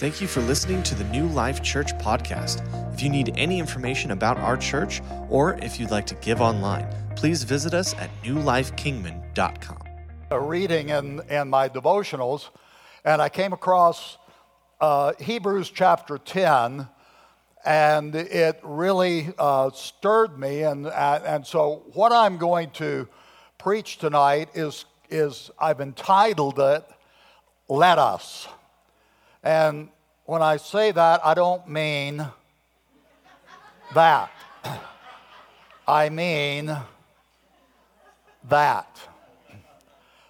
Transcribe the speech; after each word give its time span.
Thank 0.00 0.22
you 0.22 0.28
for 0.28 0.40
listening 0.40 0.82
to 0.84 0.94
the 0.94 1.04
New 1.04 1.26
Life 1.26 1.62
Church 1.62 1.92
podcast. 1.98 2.64
If 2.94 3.02
you 3.02 3.10
need 3.10 3.34
any 3.36 3.58
information 3.58 4.12
about 4.12 4.38
our 4.38 4.56
church 4.56 5.02
or 5.28 5.58
if 5.58 5.78
you'd 5.78 5.90
like 5.90 6.06
to 6.06 6.14
give 6.14 6.40
online, 6.40 6.88
please 7.16 7.42
visit 7.42 7.74
us 7.74 7.92
at 7.96 8.08
newlifekingman.com. 8.22 9.82
A 10.30 10.40
reading 10.40 10.88
in, 10.88 11.20
in 11.28 11.50
my 11.50 11.68
devotionals, 11.68 12.48
and 13.04 13.20
I 13.20 13.28
came 13.28 13.52
across 13.52 14.16
uh, 14.80 15.12
Hebrews 15.20 15.68
chapter 15.68 16.16
10, 16.16 16.88
and 17.66 18.14
it 18.14 18.58
really 18.62 19.34
uh, 19.38 19.68
stirred 19.74 20.38
me. 20.38 20.62
And, 20.62 20.86
and 20.86 21.46
so, 21.46 21.82
what 21.92 22.10
I'm 22.10 22.38
going 22.38 22.70
to 22.70 23.06
preach 23.58 23.98
tonight 23.98 24.48
is, 24.54 24.86
is 25.10 25.50
I've 25.58 25.82
entitled 25.82 26.58
it, 26.58 26.86
Let 27.68 27.98
Us. 27.98 28.48
And 29.42 29.88
when 30.26 30.42
I 30.42 30.58
say 30.58 30.92
that, 30.92 31.24
I 31.24 31.32
don't 31.34 31.66
mean 31.66 32.26
that. 33.94 34.30
I 35.88 36.10
mean 36.10 36.76
that. 38.48 39.00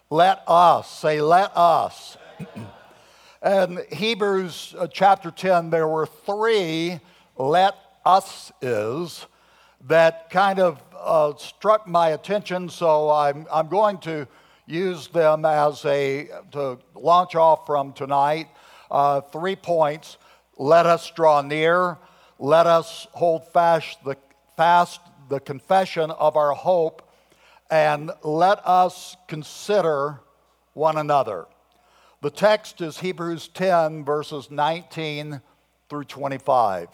Let 0.09 0.43
us, 0.47 0.91
say, 0.91 1.21
let 1.21 1.57
us. 1.57 2.17
and 3.43 3.81
Hebrews 3.93 4.77
uh, 4.79 4.87
chapter 4.87 5.31
10, 5.31 5.71
there 5.71 5.89
were 5.89 6.07
three 6.07 7.01
let 7.37 7.75
us 8.05 8.53
is 8.61 9.27
that 9.89 10.31
kind 10.31 10.61
of 10.61 10.81
uh, 10.97 11.33
struck 11.37 11.87
my 11.89 12.11
attention, 12.11 12.69
so 12.69 13.11
I'm, 13.11 13.47
I'm 13.51 13.69
going 13.69 13.99
to 13.99 14.29
use 14.67 15.09
them 15.09 15.45
as 15.45 15.85
a, 15.85 16.29
to 16.53 16.79
launch 16.95 17.35
off 17.35 17.67
from 17.67 17.93
tonight 17.93 18.49
uh, 18.91 19.21
three 19.21 19.57
points. 19.57 20.19
Let 20.57 20.87
us 20.87 21.11
draw 21.11 21.43
near. 21.43 21.99
Let 22.39 22.67
us 22.67 23.07
hold 23.13 23.47
fast 23.53 24.03
the, 24.05 24.17
fast 24.57 25.01
the 25.29 25.41
confession 25.41 26.11
of 26.11 26.37
our 26.37 26.53
hope. 26.53 27.09
And 27.71 28.11
let 28.25 28.67
us 28.67 29.17
consider 29.29 30.21
one 30.75 30.97
another. 30.97 31.47
The 32.23 32.31
text 32.31 32.81
is 32.81 32.99
Hebrews 32.99 33.49
10, 33.49 34.05
verses 34.05 34.51
19 34.51 35.41
through 35.89 36.05
25. 36.05 36.89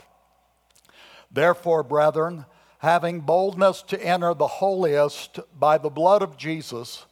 Therefore, 1.33 1.83
brethren, 1.83 2.47
having 2.79 3.21
boldness 3.21 3.83
to 3.83 4.01
enter 4.03 4.35
the 4.35 4.47
holiest 4.47 5.41
by 5.59 5.79
the 5.79 5.91
blood 5.91 6.23
of 6.23 6.37
Jesus, 6.37 7.07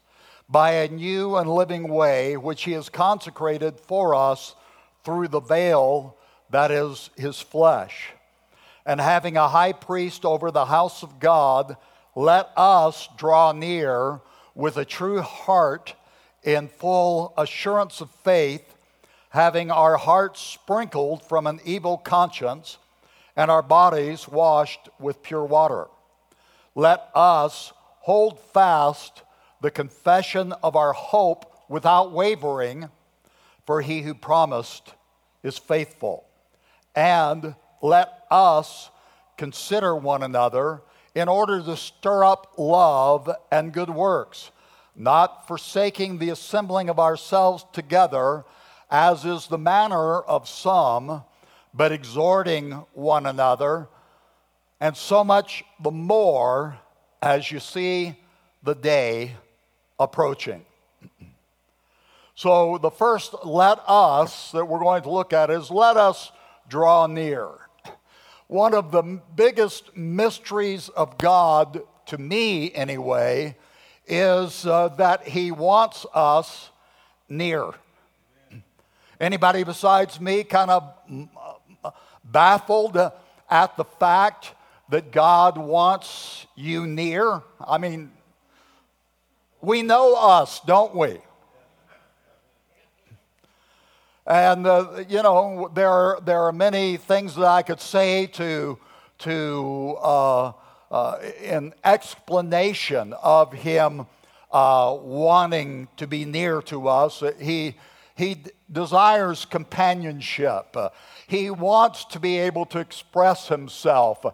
by 0.48 0.72
a 0.72 0.88
new 0.88 1.36
and 1.36 1.52
living 1.52 1.88
way 1.88 2.36
which 2.36 2.64
he 2.64 2.72
has 2.72 2.88
consecrated 2.88 3.80
for 3.80 4.14
us 4.14 4.54
through 5.04 5.28
the 5.28 5.40
veil 5.40 6.16
that 6.50 6.70
is 6.70 7.10
his 7.16 7.40
flesh. 7.40 8.10
And 8.86 9.00
having 9.00 9.36
a 9.36 9.48
high 9.48 9.72
priest 9.72 10.24
over 10.24 10.50
the 10.50 10.66
house 10.66 11.02
of 11.02 11.18
God, 11.18 11.76
let 12.14 12.50
us 12.56 13.08
draw 13.16 13.52
near 13.52 14.20
with 14.54 14.76
a 14.76 14.84
true 14.84 15.20
heart 15.20 15.94
in 16.42 16.68
full 16.68 17.32
assurance 17.36 18.00
of 18.00 18.10
faith, 18.10 18.74
having 19.30 19.70
our 19.70 19.96
hearts 19.96 20.40
sprinkled 20.40 21.24
from 21.24 21.46
an 21.46 21.60
evil 21.64 21.96
conscience 21.96 22.78
and 23.36 23.50
our 23.50 23.62
bodies 23.62 24.28
washed 24.28 24.88
with 25.00 25.22
pure 25.22 25.44
water. 25.44 25.86
Let 26.74 27.08
us 27.14 27.72
hold 28.00 28.38
fast 28.38 29.22
the 29.60 29.70
confession 29.70 30.52
of 30.62 30.76
our 30.76 30.92
hope 30.92 31.50
without 31.68 32.12
wavering 32.12 32.90
for 33.66 33.80
he 33.80 34.02
who 34.02 34.14
promised 34.14 34.94
is 35.42 35.58
faithful. 35.58 36.24
And 36.94 37.54
let 37.82 38.24
us 38.30 38.90
consider 39.36 39.94
one 39.96 40.22
another 40.22 40.82
in 41.14 41.28
order 41.28 41.62
to 41.62 41.76
stir 41.76 42.24
up 42.24 42.54
love 42.58 43.30
and 43.50 43.72
good 43.72 43.90
works, 43.90 44.50
not 44.96 45.46
forsaking 45.46 46.18
the 46.18 46.30
assembling 46.30 46.88
of 46.88 46.98
ourselves 46.98 47.64
together, 47.72 48.44
as 48.90 49.24
is 49.24 49.46
the 49.46 49.58
manner 49.58 50.20
of 50.20 50.48
some, 50.48 51.22
but 51.72 51.92
exhorting 51.92 52.72
one 52.92 53.26
another, 53.26 53.88
and 54.80 54.96
so 54.96 55.24
much 55.24 55.64
the 55.80 55.90
more 55.90 56.78
as 57.22 57.50
you 57.50 57.58
see 57.58 58.16
the 58.62 58.74
day 58.74 59.34
approaching. 59.98 60.64
So, 62.36 62.78
the 62.78 62.90
first 62.90 63.32
let 63.44 63.78
us 63.86 64.50
that 64.50 64.64
we're 64.64 64.80
going 64.80 65.02
to 65.02 65.10
look 65.10 65.32
at 65.32 65.50
is 65.50 65.70
let 65.70 65.96
us 65.96 66.32
draw 66.68 67.06
near. 67.06 67.48
One 68.48 68.74
of 68.74 68.90
the 68.90 69.20
biggest 69.36 69.96
mysteries 69.96 70.88
of 70.88 71.16
God, 71.16 71.80
to 72.06 72.18
me 72.18 72.72
anyway, 72.72 73.56
is 74.08 74.66
uh, 74.66 74.88
that 74.96 75.28
He 75.28 75.52
wants 75.52 76.06
us 76.12 76.70
near. 77.28 77.70
Anybody 79.20 79.62
besides 79.62 80.20
me 80.20 80.42
kind 80.42 80.72
of 80.72 80.92
uh, 81.84 81.90
baffled 82.24 82.96
at 83.48 83.76
the 83.76 83.84
fact 83.84 84.54
that 84.88 85.12
God 85.12 85.56
wants 85.56 86.48
you 86.56 86.84
near? 86.84 87.42
I 87.64 87.78
mean, 87.78 88.10
we 89.60 89.82
know 89.82 90.16
us, 90.16 90.58
don't 90.66 90.96
we? 90.96 91.20
And, 94.26 94.66
uh, 94.66 95.04
you 95.06 95.22
know, 95.22 95.70
there 95.74 95.90
are, 95.90 96.18
there 96.24 96.40
are 96.44 96.52
many 96.52 96.96
things 96.96 97.34
that 97.34 97.44
I 97.44 97.62
could 97.62 97.80
say 97.80 98.26
to, 98.28 98.78
to 99.18 99.96
uh, 100.00 100.52
uh, 100.90 101.70
explanation 101.84 103.12
of 103.22 103.52
him 103.52 104.06
uh, 104.50 104.96
wanting 104.98 105.88
to 105.98 106.06
be 106.06 106.24
near 106.24 106.62
to 106.62 106.88
us. 106.88 107.22
He, 107.38 107.76
he 108.16 108.38
desires 108.72 109.44
companionship. 109.44 110.74
he 111.26 111.50
wants 111.50 112.06
to 112.06 112.18
be 112.18 112.38
able 112.38 112.64
to 112.66 112.78
express 112.78 113.48
himself. 113.48 114.24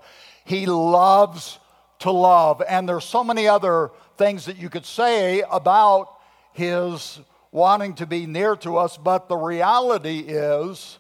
He 0.45 0.67
loves 0.67 1.59
to 2.01 2.13
love. 2.13 2.63
And 2.69 2.89
there's 2.89 3.05
so 3.05 3.25
many 3.25 3.49
other 3.49 3.91
things 4.17 4.45
that 4.45 4.57
you 4.57 4.69
could 4.69 4.87
say 4.87 5.43
about 5.51 6.15
his 6.53 7.19
wanting 7.53 7.95
to 7.95 8.07
be 8.07 8.27
near 8.27 8.57
to 8.57 8.77
us, 8.77 8.97
but 8.97 9.29
the 9.29 9.37
reality 9.37 10.21
is 10.21 10.99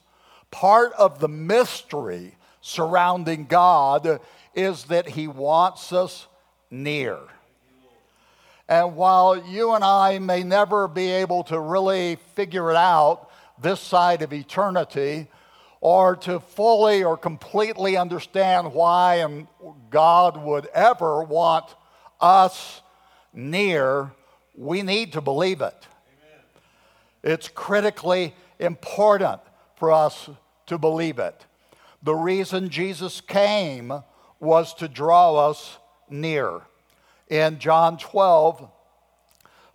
part 0.50 0.92
of 0.94 1.20
the 1.20 1.28
mystery 1.28 2.34
surrounding 2.60 3.46
God 3.46 4.20
is 4.54 4.84
that 4.84 5.08
He 5.08 5.28
wants 5.28 5.92
us 5.92 6.26
near. 6.70 7.18
And 8.68 8.94
while 8.94 9.36
you 9.48 9.72
and 9.72 9.82
I 9.82 10.18
may 10.18 10.42
never 10.42 10.86
be 10.86 11.10
able 11.10 11.44
to 11.44 11.58
really 11.58 12.16
figure 12.34 12.70
it 12.70 12.76
out 12.76 13.30
this 13.60 13.80
side 13.80 14.22
of 14.22 14.32
eternity, 14.32 15.28
or 15.80 16.14
to 16.14 16.40
fully 16.40 17.02
or 17.02 17.16
completely 17.16 17.96
understand 17.96 18.72
why 18.74 19.16
and 19.16 19.46
God 19.90 20.36
would 20.36 20.66
ever 20.74 21.22
want 21.22 21.74
us 22.20 22.82
near, 23.32 24.12
we 24.56 24.82
need 24.82 25.14
to 25.14 25.20
believe 25.20 25.62
it. 25.62 25.86
It's 27.22 27.48
critically 27.48 28.34
important 28.58 29.40
for 29.76 29.92
us 29.92 30.28
to 30.66 30.78
believe 30.78 31.18
it. 31.18 31.46
The 32.02 32.14
reason 32.14 32.70
Jesus 32.70 33.20
came 33.20 33.92
was 34.38 34.72
to 34.74 34.88
draw 34.88 35.50
us 35.50 35.78
near. 36.08 36.62
In 37.28 37.58
John 37.58 37.98
12, 37.98 38.68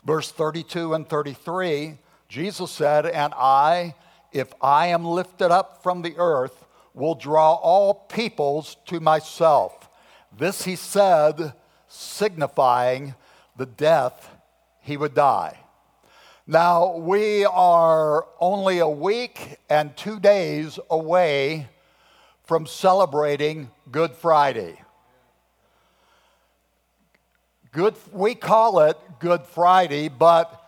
verse 0.03 0.31
32 0.31 0.94
and 0.94 1.07
33, 1.07 1.97
Jesus 2.28 2.72
said, 2.72 3.05
And 3.05 3.34
I, 3.35 3.95
if 4.31 4.53
I 4.61 4.87
am 4.87 5.05
lifted 5.05 5.52
up 5.52 5.84
from 5.84 6.02
the 6.02 6.16
earth, 6.17 6.66
will 6.93 7.16
draw 7.16 7.53
all 7.53 7.93
peoples 7.93 8.78
to 8.87 8.99
myself. 8.99 9.90
This 10.35 10.64
he 10.64 10.75
said, 10.75 11.53
signifying 11.87 13.16
the 13.55 13.66
death 13.66 14.29
he 14.81 14.97
would 14.97 15.14
die. 15.14 15.59
Now, 16.47 16.97
we 16.97 17.44
are 17.44 18.28
only 18.40 18.78
a 18.78 18.88
week 18.88 19.58
and 19.68 19.97
two 19.97 20.20
days 20.20 20.78
away 20.92 21.70
from 22.44 22.68
celebrating 22.68 23.72
Good 23.92 24.12
Friday. 24.12 24.80
Good, 27.72 27.96
we 28.12 28.36
call 28.36 28.82
it 28.82 28.96
Good 29.18 29.42
Friday, 29.42 30.08
but 30.08 30.64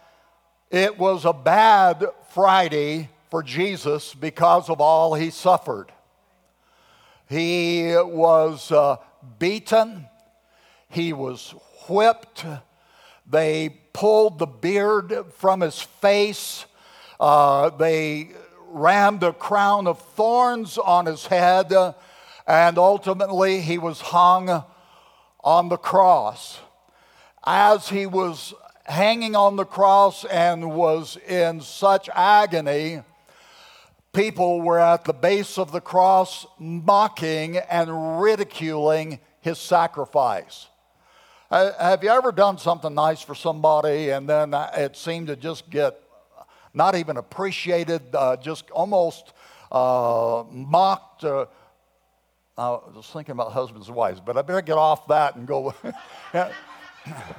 it 0.72 0.98
was 0.98 1.26
a 1.26 1.34
bad 1.34 2.04
Friday 2.32 3.10
for 3.30 3.44
Jesus 3.44 4.16
because 4.16 4.72
of 4.72 4.82
all 4.82 5.14
he 5.14 5.30
suffered. 5.30 5.92
He 7.30 7.94
was 7.96 8.72
uh, 8.72 8.96
beaten, 9.38 10.08
he 10.90 11.14
was 11.14 11.54
whipped, 11.88 12.48
they 13.30 13.78
pulled 13.98 14.38
the 14.38 14.46
beard 14.46 15.26
from 15.38 15.60
his 15.60 15.82
face. 15.82 16.66
Uh, 17.20 17.72
they 17.72 18.30
rammed 18.68 19.24
a 19.24 19.34
crown 19.34 19.88
of 19.88 20.00
thorns 20.00 20.78
on 20.78 21.08
his 21.08 21.26
head, 21.26 21.74
and 22.46 22.78
ultimately 22.78 23.60
he 23.60 23.80
was 23.80 24.00
hung 24.00 24.64
on 25.44 25.70
the 25.70 25.78
cross. 25.78 26.60
As 27.44 27.90
he 27.90 28.06
was 28.06 28.54
hanging 28.86 29.36
on 29.36 29.56
the 29.56 29.66
cross 29.66 30.26
and 30.26 30.76
was 30.76 31.18
in 31.28 31.60
such 31.62 32.08
agony, 32.14 33.02
people 34.14 34.62
were 34.62 34.80
at 34.80 35.06
the 35.06 35.14
base 35.14 35.58
of 35.58 35.72
the 35.72 35.82
cross 35.82 36.46
mocking 36.60 37.58
and 37.58 38.22
ridiculing 38.22 39.18
his 39.42 39.58
sacrifice. 39.58 40.68
Have 41.50 42.04
you 42.04 42.10
ever 42.10 42.34
done 42.34 42.58
something 42.58 42.94
nice 42.94 43.22
for 43.22 43.34
somebody 43.34 44.10
and 44.10 44.28
then 44.28 44.54
it 44.54 44.98
seemed 44.98 45.28
to 45.28 45.38
just 45.38 45.70
get 45.70 45.98
not 46.74 46.96
even 46.96 47.16
appreciated, 47.16 48.02
uh, 48.14 48.36
just 48.36 48.70
almost 48.72 49.32
uh, 49.72 50.44
mocked? 50.52 51.24
Uh, 51.24 51.46
I 52.58 52.70
was 52.72 53.10
thinking 53.14 53.32
about 53.32 53.54
husbands 53.54 53.88
and 53.88 53.96
wives, 53.96 54.20
but 54.20 54.36
I 54.36 54.42
better 54.42 54.62
get 54.62 54.78
off 54.78 55.08
that 55.08 55.36
and 55.38 55.48
go. 55.48 55.74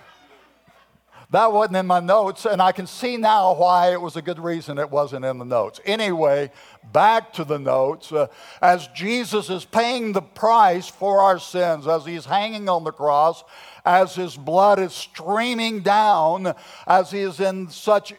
That 1.30 1.52
wasn't 1.52 1.76
in 1.76 1.86
my 1.86 2.00
notes, 2.00 2.46
and 2.46 2.62
I 2.62 2.72
can 2.72 2.86
see 2.86 3.18
now 3.18 3.54
why 3.54 3.92
it 3.92 4.00
was 4.00 4.16
a 4.16 4.22
good 4.22 4.38
reason 4.38 4.78
it 4.78 4.90
wasn't 4.90 5.26
in 5.26 5.36
the 5.36 5.44
notes. 5.44 5.78
Anyway, 5.84 6.50
back 6.90 7.34
to 7.34 7.44
the 7.44 7.58
notes. 7.58 8.10
Uh, 8.10 8.28
as 8.62 8.88
Jesus 8.88 9.50
is 9.50 9.66
paying 9.66 10.12
the 10.12 10.22
price 10.22 10.88
for 10.88 11.20
our 11.20 11.38
sins, 11.38 11.86
as 11.86 12.06
he's 12.06 12.24
hanging 12.24 12.70
on 12.70 12.82
the 12.82 12.92
cross, 12.92 13.44
as 13.84 14.14
his 14.14 14.36
blood 14.36 14.78
is 14.78 14.94
streaming 14.94 15.80
down, 15.80 16.54
as 16.86 17.10
he 17.10 17.20
is 17.20 17.40
in 17.40 17.68
such 17.68 18.14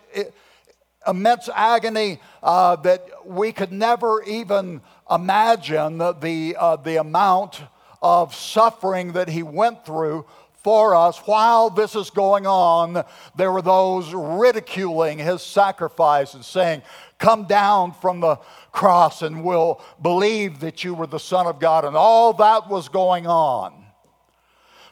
immense 1.07 1.50
agony 1.56 2.19
uh, 2.44 2.75
that 2.75 3.07
we 3.25 3.51
could 3.51 3.71
never 3.71 4.21
even 4.23 4.81
imagine 5.09 5.97
the, 5.97 6.56
uh, 6.59 6.75
the 6.75 6.97
amount 6.97 7.61
of 8.03 8.35
suffering 8.35 9.13
that 9.13 9.29
he 9.29 9.41
went 9.41 9.83
through 9.83 10.25
for 10.63 10.94
us. 10.95 11.17
While 11.19 11.69
this 11.69 11.95
is 11.95 12.09
going 12.09 12.45
on, 12.45 13.03
there 13.35 13.51
were 13.51 13.61
those 13.61 14.13
ridiculing 14.13 15.17
his 15.17 15.41
sacrifice 15.41 16.33
and 16.33 16.44
saying, 16.44 16.81
Come 17.17 17.45
down 17.45 17.94
from 17.94 18.21
the 18.21 18.38
cross 18.71 19.21
and 19.21 19.44
we'll 19.44 19.81
believe 20.01 20.61
that 20.61 20.83
you 20.83 20.94
were 20.94 21.07
the 21.07 21.19
Son 21.19 21.47
of 21.47 21.59
God. 21.59 21.83
And 21.83 21.95
all 21.95 22.33
that 22.33 22.69
was 22.69 22.88
going 22.88 23.27
on. 23.27 23.73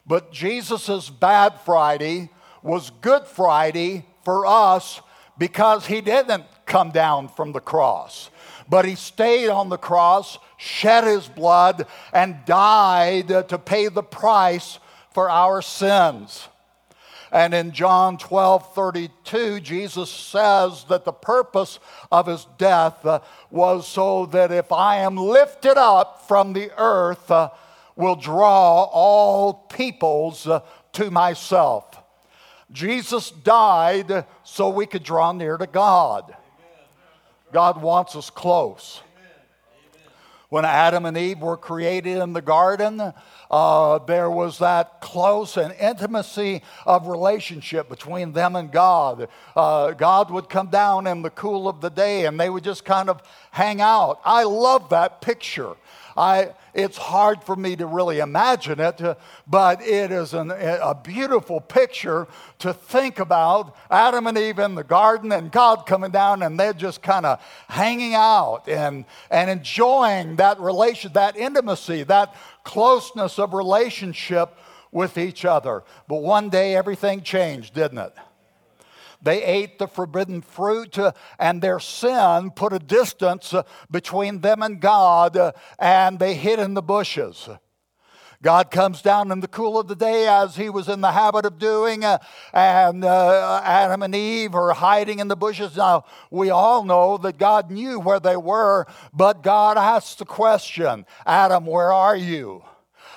But 0.06 0.32
Jesus' 0.32 1.10
Bad 1.10 1.60
Friday 1.64 2.30
was 2.62 2.90
Good 3.00 3.26
Friday 3.26 4.06
for 4.24 4.46
us 4.46 5.00
because 5.38 5.86
he 5.86 6.00
didn't 6.00 6.44
come 6.66 6.90
down 6.90 7.28
from 7.28 7.52
the 7.52 7.60
cross, 7.60 8.30
but 8.68 8.84
he 8.84 8.94
stayed 8.94 9.48
on 9.48 9.68
the 9.68 9.78
cross, 9.78 10.38
shed 10.56 11.04
his 11.04 11.28
blood, 11.28 11.86
and 12.12 12.44
died 12.44 13.28
to 13.48 13.58
pay 13.58 13.88
the 13.88 14.02
price 14.02 14.78
for 15.12 15.30
our 15.30 15.62
sins. 15.62 16.48
And 17.30 17.52
in 17.52 17.72
John 17.72 18.16
12 18.16 18.74
32, 18.74 19.60
Jesus 19.60 20.10
says 20.10 20.84
that 20.88 21.04
the 21.04 21.12
purpose 21.12 21.78
of 22.10 22.26
his 22.26 22.46
death 22.56 23.04
uh, 23.04 23.20
was 23.50 23.86
so 23.86 24.26
that 24.26 24.50
if 24.50 24.72
I 24.72 24.98
am 24.98 25.16
lifted 25.16 25.76
up 25.76 26.26
from 26.26 26.54
the 26.54 26.70
earth, 26.78 27.30
uh, 27.30 27.50
will 27.96 28.16
draw 28.16 28.84
all 28.84 29.52
peoples 29.52 30.46
uh, 30.46 30.60
to 30.92 31.10
myself. 31.10 31.98
Jesus 32.70 33.30
died 33.30 34.24
so 34.44 34.68
we 34.68 34.86
could 34.86 35.02
draw 35.02 35.32
near 35.32 35.58
to 35.58 35.66
God. 35.66 36.34
God 37.52 37.82
wants 37.82 38.14
us 38.14 38.30
close. 38.30 39.02
When 40.48 40.64
Adam 40.64 41.04
and 41.04 41.16
Eve 41.16 41.40
were 41.40 41.56
created 41.56 42.18
in 42.18 42.32
the 42.32 42.40
garden, 42.40 43.12
uh, 43.50 43.98
there 43.98 44.30
was 44.30 44.58
that 44.58 45.00
close 45.00 45.56
and 45.56 45.72
intimacy 45.74 46.62
of 46.86 47.06
relationship 47.06 47.88
between 47.88 48.32
them 48.32 48.56
and 48.56 48.70
God. 48.70 49.28
Uh, 49.56 49.92
God 49.92 50.30
would 50.30 50.48
come 50.48 50.68
down 50.68 51.06
in 51.06 51.22
the 51.22 51.30
cool 51.30 51.68
of 51.68 51.80
the 51.80 51.90
day 51.90 52.26
and 52.26 52.38
they 52.38 52.50
would 52.50 52.64
just 52.64 52.84
kind 52.84 53.08
of 53.08 53.22
hang 53.50 53.80
out. 53.80 54.20
I 54.24 54.44
love 54.44 54.90
that 54.90 55.20
picture. 55.20 55.74
I, 56.18 56.54
it's 56.74 56.96
hard 56.96 57.44
for 57.44 57.54
me 57.54 57.76
to 57.76 57.86
really 57.86 58.18
imagine 58.18 58.80
it, 58.80 59.00
but 59.46 59.80
it 59.80 60.10
is 60.10 60.34
an, 60.34 60.50
a 60.50 60.92
beautiful 60.92 61.60
picture 61.60 62.26
to 62.58 62.74
think 62.74 63.20
about 63.20 63.76
Adam 63.88 64.26
and 64.26 64.36
Eve 64.36 64.58
in 64.58 64.74
the 64.74 64.82
garden 64.82 65.30
and 65.30 65.52
God 65.52 65.86
coming 65.86 66.10
down 66.10 66.42
and 66.42 66.58
they're 66.58 66.72
just 66.72 67.02
kind 67.02 67.24
of 67.24 67.40
hanging 67.68 68.14
out 68.14 68.68
and, 68.68 69.04
and 69.30 69.48
enjoying 69.48 70.34
that 70.36 70.58
relation, 70.58 71.12
that 71.12 71.36
intimacy, 71.36 72.02
that 72.02 72.34
closeness 72.64 73.38
of 73.38 73.54
relationship 73.54 74.58
with 74.90 75.18
each 75.18 75.44
other. 75.44 75.84
But 76.08 76.22
one 76.22 76.48
day 76.48 76.74
everything 76.74 77.22
changed, 77.22 77.74
didn't 77.74 77.98
it? 77.98 78.12
They 79.20 79.42
ate 79.42 79.78
the 79.78 79.88
forbidden 79.88 80.42
fruit, 80.42 80.98
uh, 80.98 81.12
and 81.38 81.60
their 81.60 81.80
sin 81.80 82.50
put 82.52 82.72
a 82.72 82.78
distance 82.78 83.52
uh, 83.52 83.64
between 83.90 84.40
them 84.40 84.62
and 84.62 84.80
God, 84.80 85.36
uh, 85.36 85.52
and 85.78 86.18
they 86.18 86.34
hid 86.34 86.58
in 86.58 86.74
the 86.74 86.82
bushes. 86.82 87.48
God 88.40 88.70
comes 88.70 89.02
down 89.02 89.32
in 89.32 89.40
the 89.40 89.48
cool 89.48 89.80
of 89.80 89.88
the 89.88 89.96
day 89.96 90.28
as 90.28 90.54
he 90.54 90.70
was 90.70 90.88
in 90.88 91.00
the 91.00 91.10
habit 91.10 91.44
of 91.44 91.58
doing, 91.58 92.04
and 92.04 93.04
uh, 93.04 93.60
Adam 93.64 94.04
and 94.04 94.14
Eve 94.14 94.54
are 94.54 94.72
hiding 94.74 95.18
in 95.18 95.26
the 95.26 95.34
bushes. 95.34 95.76
Now, 95.76 96.04
we 96.30 96.48
all 96.48 96.84
know 96.84 97.18
that 97.18 97.36
God 97.36 97.72
knew 97.72 97.98
where 97.98 98.20
they 98.20 98.36
were, 98.36 98.86
but 99.12 99.42
God 99.42 99.76
asked 99.76 100.20
the 100.20 100.24
question 100.24 101.04
Adam, 101.26 101.66
where 101.66 101.92
are 101.92 102.16
you? 102.16 102.62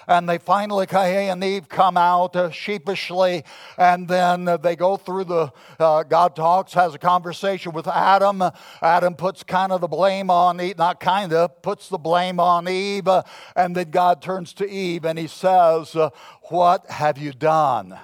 And 0.07 0.27
they 0.27 0.38
finally, 0.38 0.86
Cain 0.86 1.30
and 1.30 1.44
Eve 1.44 1.69
come 1.69 1.98
out 1.98 2.36
uh, 2.36 2.50
sheepishly, 2.51 3.44
and 3.77 4.07
then 4.07 4.48
uh, 4.48 4.57
they 4.57 4.75
go 4.75 4.98
through 4.98 5.25
the, 5.25 5.51
uh, 5.80 6.03
God 6.03 6.36
talks, 6.36 6.74
has 6.74 6.95
a 6.95 7.00
conversation 7.00 7.71
with 7.71 7.88
Adam. 7.88 8.44
Adam 8.81 9.15
puts 9.15 9.44
kind 9.44 9.71
of 9.71 9.81
the 9.81 9.88
blame 9.88 10.30
on 10.30 10.59
Eve, 10.59 10.77
not 10.77 11.00
kind 11.00 11.33
of, 11.33 11.62
puts 11.62 11.89
the 11.89 11.98
blame 11.98 12.39
on 12.39 12.68
Eve, 12.68 13.07
uh, 13.07 13.24
and 13.56 13.75
then 13.75 13.92
God 13.92 14.21
turns 14.21 14.53
to 14.53 14.69
Eve 14.69 15.06
and 15.06 15.18
he 15.18 15.27
says, 15.27 15.95
uh, 15.95 16.09
What 16.50 16.89
have 16.89 17.18
you 17.18 17.31
done? 17.33 18.00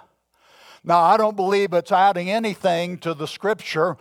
Now, 0.83 1.01
I 1.01 1.17
don't 1.17 1.35
believe 1.35 1.73
it's 1.73 1.91
adding 1.91 2.29
anything 2.29 2.97
to 2.99 3.13
the 3.13 3.27
scripture 3.27 3.97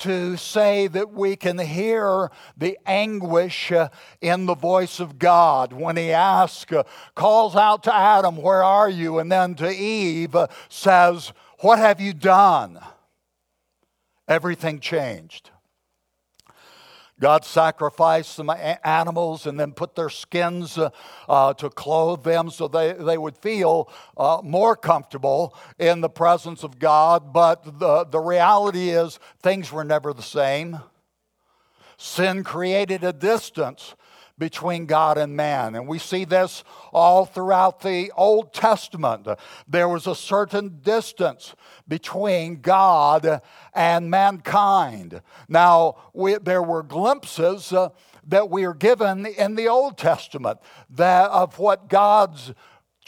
to 0.00 0.36
say 0.36 0.86
that 0.88 1.12
we 1.12 1.36
can 1.36 1.58
hear 1.58 2.30
the 2.56 2.78
anguish 2.86 3.72
uh, 3.72 3.88
in 4.20 4.46
the 4.46 4.54
voice 4.54 5.00
of 5.00 5.18
God 5.18 5.72
when 5.72 5.96
he 5.96 6.10
asks, 6.10 6.72
uh, 6.72 6.82
calls 7.14 7.56
out 7.56 7.82
to 7.84 7.94
Adam, 7.94 8.36
Where 8.36 8.62
are 8.62 8.88
you? 8.88 9.18
And 9.18 9.30
then 9.30 9.54
to 9.56 9.70
Eve 9.70 10.34
uh, 10.34 10.48
says, 10.68 11.32
What 11.60 11.78
have 11.78 12.00
you 12.00 12.12
done? 12.12 12.80
Everything 14.26 14.80
changed. 14.80 15.50
God 17.20 17.44
sacrificed 17.44 18.32
some 18.32 18.50
animals 18.82 19.46
and 19.46 19.60
then 19.60 19.72
put 19.72 19.94
their 19.94 20.08
skins 20.08 20.78
uh, 20.78 20.90
uh, 21.28 21.52
to 21.54 21.68
clothe 21.68 22.24
them 22.24 22.50
so 22.50 22.66
they, 22.66 22.94
they 22.94 23.18
would 23.18 23.36
feel 23.36 23.90
uh, 24.16 24.40
more 24.42 24.74
comfortable 24.74 25.54
in 25.78 26.00
the 26.00 26.08
presence 26.08 26.64
of 26.64 26.78
God. 26.78 27.32
But 27.32 27.78
the, 27.78 28.04
the 28.04 28.20
reality 28.20 28.90
is, 28.90 29.20
things 29.42 29.70
were 29.70 29.84
never 29.84 30.14
the 30.14 30.22
same. 30.22 30.80
Sin 31.98 32.42
created 32.42 33.04
a 33.04 33.12
distance 33.12 33.94
between 34.40 34.86
God 34.86 35.18
and 35.18 35.36
man. 35.36 35.76
And 35.76 35.86
we 35.86 36.00
see 36.00 36.24
this 36.24 36.64
all 36.92 37.24
throughout 37.24 37.80
the 37.80 38.10
Old 38.16 38.52
Testament. 38.52 39.28
There 39.68 39.88
was 39.88 40.08
a 40.08 40.16
certain 40.16 40.80
distance 40.82 41.54
between 41.86 42.60
God 42.60 43.40
and 43.72 44.10
mankind. 44.10 45.22
Now, 45.48 45.98
we, 46.12 46.38
there 46.38 46.62
were 46.62 46.82
glimpses 46.82 47.72
uh, 47.72 47.90
that 48.26 48.50
we 48.50 48.64
are 48.64 48.74
given 48.74 49.26
in 49.26 49.54
the 49.54 49.68
Old 49.68 49.98
Testament 49.98 50.58
that, 50.90 51.30
of 51.30 51.58
what 51.58 51.88
God's 51.88 52.52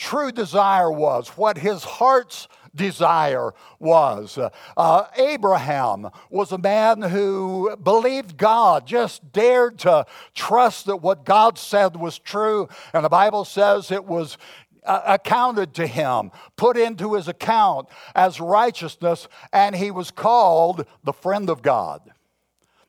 true 0.02 0.32
desire 0.32 0.90
was, 0.90 1.28
what 1.37 1.56
his 1.59 1.85
heart's 1.85 2.49
desire 2.75 3.52
was. 3.78 4.37
Uh, 4.76 5.04
Abraham 5.16 6.09
was 6.28 6.50
a 6.50 6.59
man 6.59 7.02
who 7.02 7.76
believed 7.76 8.37
God, 8.37 8.85
just 8.85 9.32
dared 9.32 9.78
to 9.80 10.04
trust 10.35 10.87
that 10.87 10.97
what 10.97 11.25
God 11.25 11.56
said 11.56 11.94
was 11.94 12.18
true. 12.18 12.68
And 12.92 13.04
the 13.04 13.09
Bible 13.09 13.44
says 13.44 13.92
it 13.92 14.04
was 14.04 14.38
uh, 14.85 15.02
accounted 15.06 15.73
to 15.75 15.87
him, 15.87 16.32
put 16.56 16.76
into 16.76 17.14
his 17.14 17.28
account 17.28 17.87
as 18.16 18.40
righteousness, 18.40 19.28
and 19.52 19.76
he 19.76 19.92
was 19.92 20.11
called 20.11 20.85
the 21.04 21.12
friend 21.12 21.49
of 21.49 21.62
God. 21.62 22.00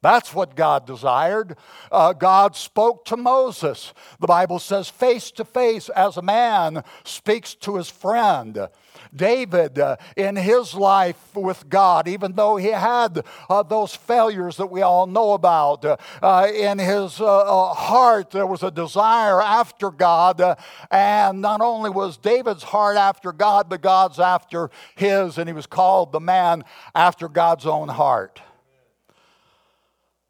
That's 0.03 0.35
what 0.35 0.57
God 0.57 0.85
desired. 0.85 1.55
Uh, 1.89 2.11
God 2.11 2.57
spoke 2.57 3.05
to 3.05 3.15
Moses. 3.15 3.93
The 4.19 4.27
Bible 4.27 4.59
says, 4.59 4.89
face 4.89 5.31
to 5.31 5.45
face, 5.45 5.87
as 5.87 6.17
a 6.17 6.21
man 6.21 6.83
speaks 7.05 7.55
to 7.55 7.77
his 7.77 7.89
friend. 7.89 8.67
David, 9.15 9.79
uh, 9.79 9.95
in 10.17 10.35
his 10.35 10.73
life 10.73 11.33
with 11.33 11.69
God, 11.69 12.09
even 12.09 12.33
though 12.33 12.57
he 12.57 12.67
had 12.67 13.25
uh, 13.49 13.63
those 13.63 13.95
failures 13.95 14.57
that 14.57 14.67
we 14.67 14.81
all 14.81 15.07
know 15.07 15.31
about, 15.33 15.85
uh, 15.85 15.95
uh 16.21 16.47
in 16.53 16.79
his 16.79 17.21
uh, 17.21 17.73
heart 17.73 18.31
there 18.31 18.47
was 18.47 18.61
a 18.61 18.71
desire 18.71 19.41
after 19.41 19.89
God. 19.89 20.57
and 20.91 21.41
not 21.41 21.61
only 21.61 21.89
was 21.89 22.17
David's 22.17 22.63
heart 22.63 22.97
after 22.97 23.31
God, 23.31 23.69
but 23.69 23.81
God's 23.81 24.19
after 24.19 24.69
his, 24.95 25.37
and 25.37 25.47
he 25.47 25.53
was 25.53 25.65
called 25.65 26.11
the 26.11 26.19
man 26.19 26.65
after 26.93 27.29
God's 27.29 27.65
own 27.65 27.87
heart. 27.87 28.41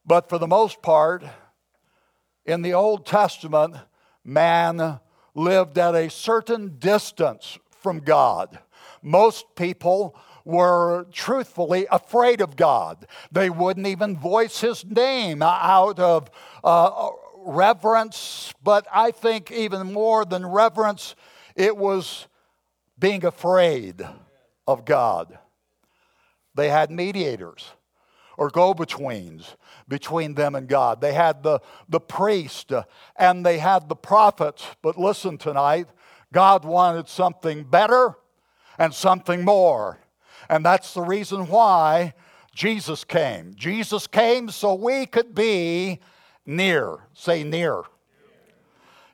But 0.06 0.30
for 0.30 0.38
the 0.38 0.48
most 0.48 0.82
part, 0.82 1.24
in 2.46 2.62
the 2.62 2.74
Old 2.74 3.06
Testament, 3.06 3.76
man 4.24 5.00
lived 5.34 5.78
at 5.78 5.96
a 5.96 6.10
certain 6.10 6.78
distance 6.78 7.58
from 7.82 8.00
God. 8.00 8.60
Most 9.02 9.56
people 9.56 10.16
were 10.46 11.08
truthfully 11.12 11.88
afraid 11.90 12.42
of 12.42 12.56
God. 12.56 13.08
They 13.32 13.50
wouldn't 13.50 13.88
even 13.88 14.18
voice 14.18 14.60
his 14.60 14.86
name 14.86 15.42
out 15.42 16.00
of 16.00 16.30
uh, 16.64 17.10
reverence, 17.38 18.54
but 18.62 18.86
I 18.94 19.12
think 19.12 19.52
even 19.52 19.94
more 19.94 20.26
than 20.26 20.46
reverence, 20.46 21.16
it 21.56 21.78
was 21.78 22.28
being 23.00 23.26
afraid 23.26 24.06
of 24.68 24.86
God. 24.86 25.38
They 26.56 26.70
had 26.70 26.92
mediators 26.92 27.72
or 28.38 28.50
go 28.50 28.74
betweens 28.74 29.56
between 29.88 30.36
them 30.36 30.56
and 30.56 30.68
God. 30.68 31.02
They 31.02 31.14
had 31.14 31.44
the, 31.44 31.60
the 31.90 32.00
priest 32.00 32.72
uh, 32.72 32.84
and 33.16 33.46
they 33.46 33.60
had 33.60 33.90
the 33.90 33.96
prophets. 33.96 34.66
But 34.82 34.98
listen 34.98 35.38
tonight, 35.38 35.88
God 36.32 36.66
wanted 36.66 37.08
something 37.08 37.64
better 37.64 38.16
and 38.78 38.94
something 38.94 39.46
more. 39.46 40.00
And 40.50 40.66
that's 40.66 40.94
the 40.94 41.02
reason 41.02 41.48
why 41.48 42.14
Jesus 42.54 43.04
came. 43.04 43.54
Jesus 43.56 44.08
came 44.08 44.50
so 44.50 44.74
we 44.74 45.06
could 45.06 45.34
be 45.34 46.00
near. 46.46 47.00
Say 47.14 47.44
near. 47.44 47.84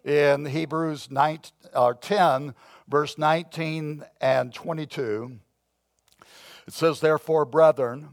In 0.04 0.46
Hebrews 0.46 1.12
9, 1.12 1.40
uh, 1.74 1.94
10, 2.00 2.56
verse 2.88 3.18
19 3.18 4.04
and 4.22 4.54
22, 4.54 5.40
it 6.68 6.74
says, 6.74 7.00
Therefore, 7.00 7.46
brethren, 7.46 8.10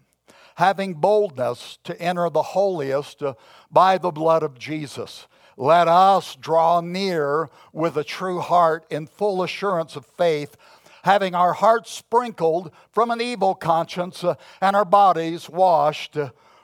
having 0.57 0.95
boldness 0.95 1.79
to 1.85 1.99
enter 2.01 2.29
the 2.31 2.43
holiest 2.43 3.23
by 3.71 3.99
the 3.99 4.11
blood 4.11 4.43
of 4.43 4.59
Jesus. 4.59 5.27
Let 5.57 5.87
us 5.87 6.35
draw 6.37 6.81
near 6.81 7.49
with 7.73 7.97
a 7.97 8.05
true 8.05 8.41
heart 8.41 8.85
in 8.91 9.07
full 9.07 9.43
assurance 9.43 9.97
of 9.97 10.05
faith, 10.05 10.57
having 11.05 11.35
our 11.35 11.53
hearts 11.53 11.91
sprinkled 11.91 12.71
from 12.91 13.11
an 13.11 13.21
evil 13.21 13.55
conscience 13.55 14.25
and 14.61 14.77
our 14.77 14.85
bodies 14.85 15.49
washed 15.49 16.17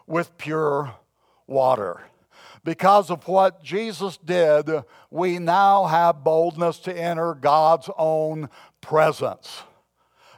with 0.07 0.37
pure 0.39 0.95
water. 1.47 2.03
Because 2.65 3.11
of 3.11 3.29
what 3.29 3.63
Jesus 3.63 4.17
did, 4.17 4.71
we 5.11 5.39
now 5.39 5.87
have 5.87 6.25
boldness 6.25 6.79
to 6.81 6.97
enter 6.97 7.35
God's 7.35 7.91
own 7.99 8.49
presence 8.81 9.65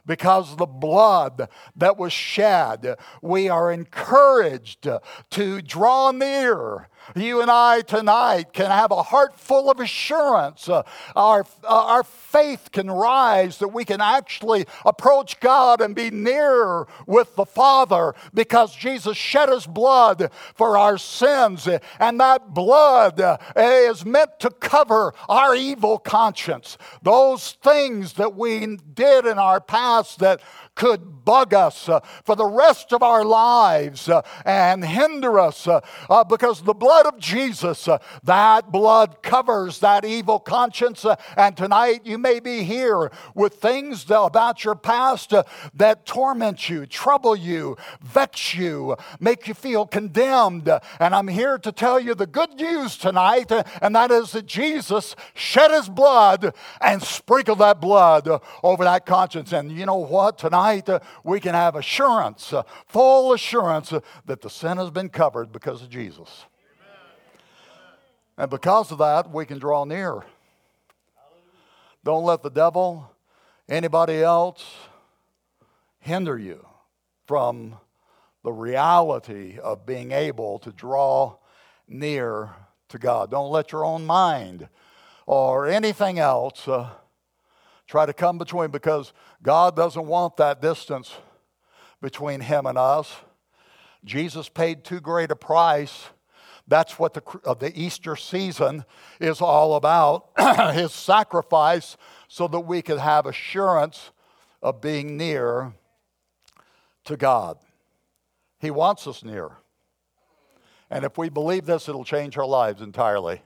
because 0.05 0.55
the 0.55 0.65
blood 0.65 1.49
that 1.75 1.97
was 1.97 2.13
shed, 2.13 2.95
we 3.21 3.49
are 3.49 3.71
encouraged 3.71 4.87
to 5.31 5.61
draw 5.61 6.11
near 6.11 6.87
you 7.15 7.41
and 7.41 7.51
I 7.51 7.81
tonight 7.81 8.53
can 8.53 8.71
have 8.71 8.91
a 8.91 9.03
heart 9.03 9.39
full 9.39 9.69
of 9.69 9.79
assurance. 9.79 10.67
Uh, 10.67 10.83
our, 11.15 11.45
uh, 11.63 11.85
our 11.85 12.03
faith 12.03 12.71
can 12.71 12.89
rise 12.89 13.59
that 13.59 13.69
we 13.69 13.85
can 13.85 14.01
actually 14.01 14.65
approach 14.85 15.39
God 15.39 15.81
and 15.81 15.95
be 15.95 16.09
near 16.11 16.87
with 17.05 17.35
the 17.35 17.45
Father 17.45 18.13
because 18.33 18.75
Jesus 18.75 19.17
shed 19.17 19.49
his 19.49 19.67
blood 19.67 20.31
for 20.55 20.77
our 20.77 20.97
sins. 20.97 21.67
And 21.99 22.19
that 22.19 22.53
blood 22.53 23.19
uh, 23.21 23.37
is 23.55 24.05
meant 24.05 24.39
to 24.39 24.49
cover 24.49 25.13
our 25.29 25.55
evil 25.55 25.97
conscience. 25.97 26.77
Those 27.01 27.53
things 27.63 28.13
that 28.13 28.35
we 28.35 28.77
did 28.93 29.25
in 29.25 29.37
our 29.37 29.61
past 29.61 30.19
that 30.19 30.41
could 30.75 31.15
bug 31.25 31.53
us 31.53 31.89
uh, 31.89 31.99
for 32.23 32.35
the 32.35 32.45
rest 32.45 32.93
of 32.93 33.01
our 33.01 33.25
lives 33.25 34.07
uh, 34.07 34.21
and 34.45 34.85
hinder 34.85 35.39
us 35.39 35.67
uh, 35.67 36.23
because 36.29 36.61
the 36.61 36.73
blood 36.73 37.05
of 37.07 37.17
Jesus, 37.17 37.89
that 38.23 38.71
blood 38.71 39.23
covers 39.23 39.79
that 39.79 40.05
evil 40.05 40.39
conscience. 40.39 41.05
And 41.35 41.57
tonight 41.57 42.01
you 42.05 42.17
may 42.17 42.39
be 42.39 42.63
here 42.63 43.11
with 43.33 43.55
things 43.55 44.05
about 44.09 44.63
your 44.63 44.75
past 44.75 45.33
that 45.73 46.05
torment 46.05 46.69
you, 46.69 46.85
trouble 46.85 47.35
you, 47.35 47.75
vex 48.01 48.53
you, 48.53 48.95
make 49.19 49.47
you 49.47 49.53
feel 49.53 49.87
condemned. 49.87 50.69
And 50.99 51.15
I'm 51.15 51.27
here 51.27 51.57
to 51.57 51.71
tell 51.71 51.99
you 51.99 52.13
the 52.13 52.27
good 52.27 52.53
news 52.55 52.97
tonight, 52.97 53.51
and 53.81 53.95
that 53.95 54.11
is 54.11 54.33
that 54.33 54.45
Jesus 54.45 55.15
shed 55.33 55.71
his 55.71 55.89
blood 55.89 56.53
and 56.79 57.01
sprinkled 57.01 57.59
that 57.59 57.81
blood 57.81 58.29
over 58.61 58.83
that 58.83 59.05
conscience. 59.05 59.51
And 59.51 59.71
you 59.71 59.85
know 59.85 59.95
what? 59.95 60.37
Tonight, 60.37 60.64
tonight 60.65 60.89
uh, 60.89 60.99
we 61.23 61.39
can 61.39 61.53
have 61.53 61.75
assurance, 61.75 62.51
uh, 62.53 62.63
full 62.87 63.33
assurance 63.33 63.93
uh, 63.93 63.99
that 64.25 64.41
the 64.41 64.49
sin 64.49 64.77
has 64.77 64.89
been 64.89 65.09
covered 65.09 65.51
because 65.51 65.81
of 65.81 65.89
Jesus. 65.89 66.45
And 68.37 68.49
because 68.49 68.91
of 68.91 68.97
that, 68.97 69.31
we 69.31 69.45
can 69.45 69.59
draw 69.59 69.85
near. 69.85 70.23
Don't 72.03 72.25
let 72.25 72.43
the 72.43 72.49
devil, 72.49 73.09
anybody 73.69 74.21
else, 74.21 74.65
hinder 75.99 76.37
you 76.37 76.65
from 77.25 77.77
the 78.43 78.51
reality 78.51 79.57
of 79.59 79.85
being 79.85 80.11
able 80.11 80.59
to 80.59 80.71
draw 80.71 81.37
near 81.87 82.49
to 82.89 82.97
God. 82.97 83.31
Don't 83.31 83.51
let 83.51 83.71
your 83.71 83.85
own 83.85 84.05
mind 84.05 84.67
or 85.25 85.67
anything 85.67 86.19
else 86.19 86.67
uh, 86.67 86.89
try 87.87 88.05
to 88.05 88.13
come 88.13 88.37
between 88.37 88.71
because 88.71 89.13
God 89.43 89.75
doesn't 89.75 90.05
want 90.05 90.37
that 90.37 90.61
distance 90.61 91.13
between 92.01 92.41
Him 92.41 92.65
and 92.65 92.77
us. 92.77 93.13
Jesus 94.03 94.49
paid 94.49 94.83
too 94.83 94.99
great 94.99 95.31
a 95.31 95.35
price. 95.35 96.05
That's 96.67 96.97
what 96.97 97.13
the, 97.13 97.23
uh, 97.45 97.53
the 97.53 97.77
Easter 97.79 98.15
season 98.15 98.85
is 99.19 99.41
all 99.41 99.75
about 99.75 100.29
His 100.73 100.91
sacrifice 100.91 101.97
so 102.27 102.47
that 102.47 102.61
we 102.61 102.81
could 102.81 102.99
have 102.99 103.25
assurance 103.25 104.11
of 104.61 104.81
being 104.81 105.15
near 105.15 105.73
to 107.05 107.17
God. 107.17 107.57
He 108.59 108.71
wants 108.71 109.05
us 109.05 109.23
near. 109.23 109.51
And 110.89 111.05
if 111.05 111.17
we 111.17 111.29
believe 111.29 111.65
this, 111.65 111.87
it'll 111.89 112.05
change 112.05 112.37
our 112.37 112.45
lives 112.45 112.81
entirely. 112.81 113.41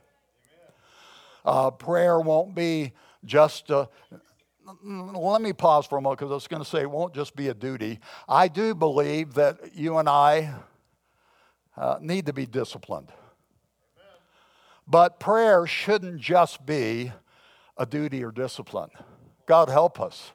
Uh, 1.44 1.70
prayer 1.70 2.20
won't 2.20 2.54
be 2.54 2.92
just 3.24 3.70
let 4.82 5.42
me 5.42 5.52
pause 5.52 5.86
for 5.86 5.98
a 5.98 6.00
moment 6.00 6.18
because 6.18 6.30
I 6.30 6.34
was 6.34 6.46
going 6.46 6.62
to 6.62 6.68
say 6.68 6.80
it 6.82 6.90
won't 6.90 7.14
just 7.14 7.36
be 7.36 7.48
a 7.48 7.54
duty. 7.54 8.00
I 8.28 8.48
do 8.48 8.74
believe 8.74 9.34
that 9.34 9.74
you 9.74 9.98
and 9.98 10.08
I 10.08 10.54
uh, 11.76 11.98
need 12.00 12.26
to 12.26 12.32
be 12.32 12.46
disciplined. 12.46 13.12
But 14.86 15.20
prayer 15.20 15.66
shouldn't 15.66 16.20
just 16.20 16.66
be 16.66 17.12
a 17.76 17.86
duty 17.86 18.24
or 18.24 18.32
discipline. 18.32 18.90
God 19.46 19.68
help 19.68 20.00
us. 20.00 20.32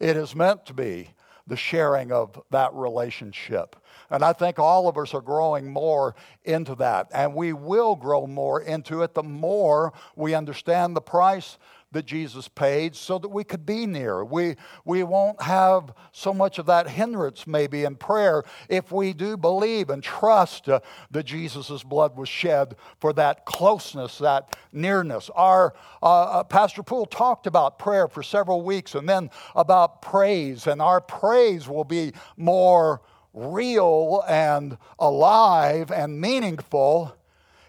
It 0.00 0.16
is 0.16 0.34
meant 0.34 0.66
to 0.66 0.74
be 0.74 1.10
the 1.46 1.56
sharing 1.56 2.12
of 2.12 2.40
that 2.50 2.74
relationship. 2.74 3.76
And 4.12 4.22
I 4.22 4.34
think 4.34 4.58
all 4.58 4.88
of 4.88 4.98
us 4.98 5.14
are 5.14 5.22
growing 5.22 5.72
more 5.72 6.14
into 6.44 6.74
that. 6.76 7.08
And 7.12 7.34
we 7.34 7.54
will 7.54 7.96
grow 7.96 8.26
more 8.26 8.60
into 8.60 9.02
it 9.02 9.14
the 9.14 9.22
more 9.22 9.94
we 10.14 10.34
understand 10.34 10.94
the 10.94 11.00
price 11.00 11.56
that 11.92 12.06
Jesus 12.06 12.48
paid 12.48 12.96
so 12.96 13.18
that 13.18 13.28
we 13.28 13.44
could 13.44 13.64
be 13.64 13.86
near. 13.86 14.24
We, 14.24 14.56
we 14.84 15.02
won't 15.02 15.40
have 15.42 15.94
so 16.10 16.34
much 16.34 16.58
of 16.58 16.66
that 16.66 16.88
hindrance 16.88 17.46
maybe 17.46 17.84
in 17.84 17.96
prayer 17.96 18.42
if 18.68 18.90
we 18.90 19.12
do 19.12 19.36
believe 19.36 19.90
and 19.90 20.02
trust 20.02 20.68
uh, 20.68 20.80
that 21.10 21.24
Jesus' 21.24 21.82
blood 21.82 22.16
was 22.16 22.28
shed 22.28 22.76
for 22.98 23.12
that 23.14 23.44
closeness, 23.44 24.18
that 24.18 24.56
nearness. 24.72 25.30
Our 25.34 25.74
uh, 26.02 26.22
uh, 26.22 26.44
Pastor 26.44 26.82
Poole 26.82 27.06
talked 27.06 27.46
about 27.46 27.78
prayer 27.78 28.08
for 28.08 28.22
several 28.22 28.62
weeks 28.62 28.94
and 28.94 29.08
then 29.08 29.30
about 29.54 30.02
praise, 30.02 30.66
and 30.66 30.80
our 30.80 31.00
praise 31.00 31.68
will 31.68 31.84
be 31.84 32.12
more 32.36 33.02
real 33.34 34.22
and 34.28 34.76
alive 34.98 35.90
and 35.90 36.20
meaningful 36.20 37.16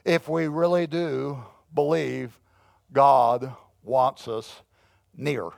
if 0.06 0.28
we 0.28 0.48
really 0.48 0.88
do 0.88 1.44
believe 1.74 2.40
God 2.92 3.54
wants 3.84 4.28
us 4.28 4.62
near. 5.16 5.44
Amen. 5.44 5.56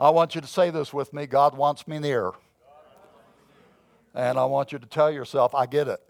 I 0.00 0.10
want 0.10 0.34
you 0.34 0.40
to 0.40 0.46
say 0.46 0.70
this 0.70 0.92
with 0.92 1.12
me 1.12 1.26
God 1.26 1.56
wants 1.56 1.86
me 1.88 1.98
near. 1.98 2.32
And 4.14 4.38
I 4.38 4.44
want 4.44 4.70
you 4.70 4.78
to 4.78 4.86
tell 4.86 5.10
yourself, 5.10 5.56
I 5.56 5.66
get 5.66 5.88
it. 5.88 6.00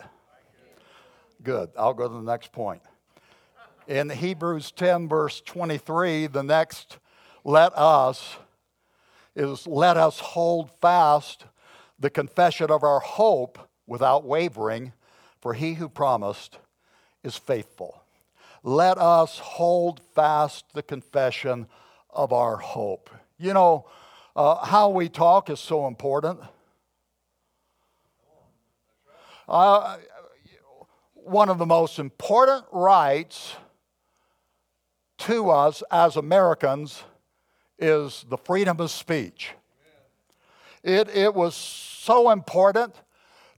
Good. 1.42 1.70
I'll 1.78 1.94
go 1.94 2.06
to 2.06 2.14
the 2.14 2.20
next 2.20 2.52
point. 2.52 2.82
In 3.86 4.10
Hebrews 4.10 4.72
10, 4.72 5.08
verse 5.08 5.40
23, 5.40 6.26
the 6.26 6.42
next 6.42 6.98
let 7.44 7.76
us 7.76 8.36
is 9.36 9.66
let 9.66 9.96
us 9.96 10.20
hold 10.20 10.70
fast 10.80 11.44
the 11.98 12.10
confession 12.10 12.70
of 12.70 12.82
our 12.82 13.00
hope 13.00 13.58
without 13.86 14.24
wavering, 14.24 14.92
for 15.40 15.54
he 15.54 15.74
who 15.74 15.88
promised 15.88 16.58
is 17.22 17.36
faithful. 17.36 18.02
Let 18.62 18.98
us 18.98 19.38
hold 19.38 20.00
fast 20.14 20.64
the 20.72 20.82
confession 20.82 21.66
of 22.10 22.32
our 22.32 22.56
hope. 22.56 23.10
You 23.38 23.52
know, 23.52 23.86
uh, 24.34 24.64
how 24.64 24.88
we 24.88 25.08
talk 25.08 25.50
is 25.50 25.60
so 25.60 25.86
important. 25.86 26.40
Uh, 29.46 29.98
one 31.14 31.48
of 31.48 31.58
the 31.58 31.66
most 31.66 31.98
important 31.98 32.64
rights 32.72 33.56
to 35.18 35.50
us 35.50 35.82
as 35.90 36.16
Americans 36.16 37.02
is 37.78 38.24
the 38.28 38.36
freedom 38.36 38.80
of 38.80 38.90
speech. 38.90 39.52
It, 40.84 41.08
it 41.08 41.34
was 41.34 41.54
so 41.54 42.30
important 42.30 42.94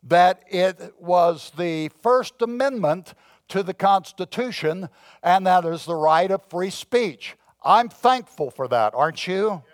that 0.04 0.44
it 0.48 0.94
was 1.00 1.50
the 1.58 1.88
First 2.00 2.40
Amendment 2.40 3.14
to 3.48 3.64
the 3.64 3.74
Constitution, 3.74 4.88
and 5.24 5.44
that 5.44 5.64
is 5.64 5.86
the 5.86 5.96
right 5.96 6.30
of 6.30 6.44
free 6.48 6.70
speech. 6.70 7.34
I'm 7.64 7.88
thankful 7.88 8.52
for 8.52 8.68
that, 8.68 8.94
aren't 8.94 9.26
you? 9.26 9.64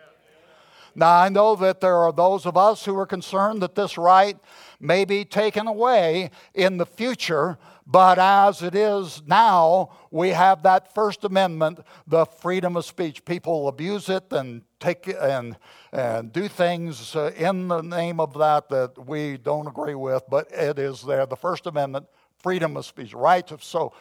Now, 0.95 1.19
I 1.19 1.29
know 1.29 1.55
that 1.57 1.83
there 1.83 1.97
are 1.97 2.13
those 2.13 2.47
of 2.47 2.57
us 2.57 2.87
who 2.87 2.99
are 2.99 3.07
concerned 3.07 3.61
that 3.61 3.75
this 3.75 3.99
right 3.99 4.39
may 4.81 5.05
be 5.05 5.25
taken 5.25 5.67
away 5.67 6.31
in 6.55 6.79
the 6.79 6.87
future, 6.87 7.59
but 7.87 8.19
as 8.19 8.63
it 8.63 8.75
is 8.75 9.23
now, 9.27 9.91
we 10.11 10.31
have 10.31 10.63
that 10.63 10.95
First 10.95 11.25
Amendment, 11.25 11.81
the 12.07 12.25
freedom 12.25 12.77
of 12.77 12.85
speech. 12.85 13.25
People 13.25 13.69
abuse 13.69 14.09
it 14.09 14.25
and 14.31 14.63
take 14.79 15.13
and 15.21 15.57
and 15.93 16.33
do 16.33 16.49
things 16.49 17.17
uh, 17.17 17.33
in 17.37 17.69
the 17.69 17.83
name 17.83 18.21
of 18.21 18.35
that 18.35 18.69
that 18.69 19.07
we 19.07 19.37
don't 19.37 19.67
agree 19.67 19.95
with, 19.95 20.23
but 20.29 20.51
it 20.53 20.79
is 20.79 21.03
there. 21.03 21.27
The 21.27 21.37
First 21.37 21.67
Amendment, 21.67 22.07
freedom 22.39 22.77
of 22.77 22.87
speech, 22.87 23.15
right? 23.15 23.51
So, 23.61 23.93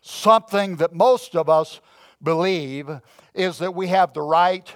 something 0.00 0.76
that 0.76 0.94
most 0.94 1.36
of 1.36 1.48
us 1.48 1.80
believe 2.22 2.88
is 3.34 3.58
that 3.58 3.74
we 3.74 3.88
have 3.88 4.14
the 4.14 4.22
right 4.22 4.74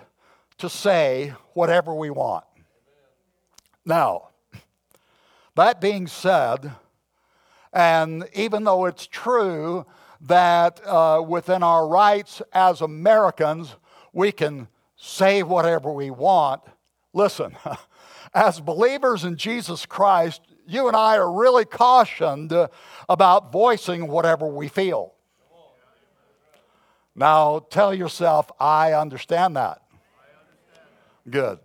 to 0.59 0.69
say 0.69 1.33
whatever 1.55 1.95
we 1.95 2.11
want. 2.11 2.45
Now, 3.85 4.29
that 5.57 5.81
being 5.81 6.07
said, 6.07 6.73
and 7.73 8.29
even 8.35 8.65
though 8.65 8.87
it's 8.87 9.07
true 9.07 9.87
that 10.23 10.81
uh, 10.87 11.23
within 11.27 11.63
our 11.63 11.87
rights 11.87 12.43
as 12.53 12.81
Americans, 12.81 13.75
we 14.13 14.33
can 14.33 14.69
say 14.97 15.43
whatever 15.43 15.93
we 15.93 16.11
want, 16.11 16.63
listen, 17.13 17.57
as 18.35 18.61
believers 18.61 19.25
in 19.25 19.37
Jesus 19.37 19.87
Christ, 19.87 20.43
you 20.67 20.89
and 20.89 20.97
I 20.97 21.17
are 21.17 21.33
really 21.33 21.65
cautioned 21.65 22.53
about 23.09 23.53
voicing 23.53 24.09
whatever 24.09 24.47
we 24.47 24.69
feel. 24.69 25.15
Now 27.15 27.61
tell 27.71 27.93
yourself, 27.93 28.51
I 28.61 28.93
understand 28.93 29.57
that. 29.57 29.83
Good. 31.29 31.59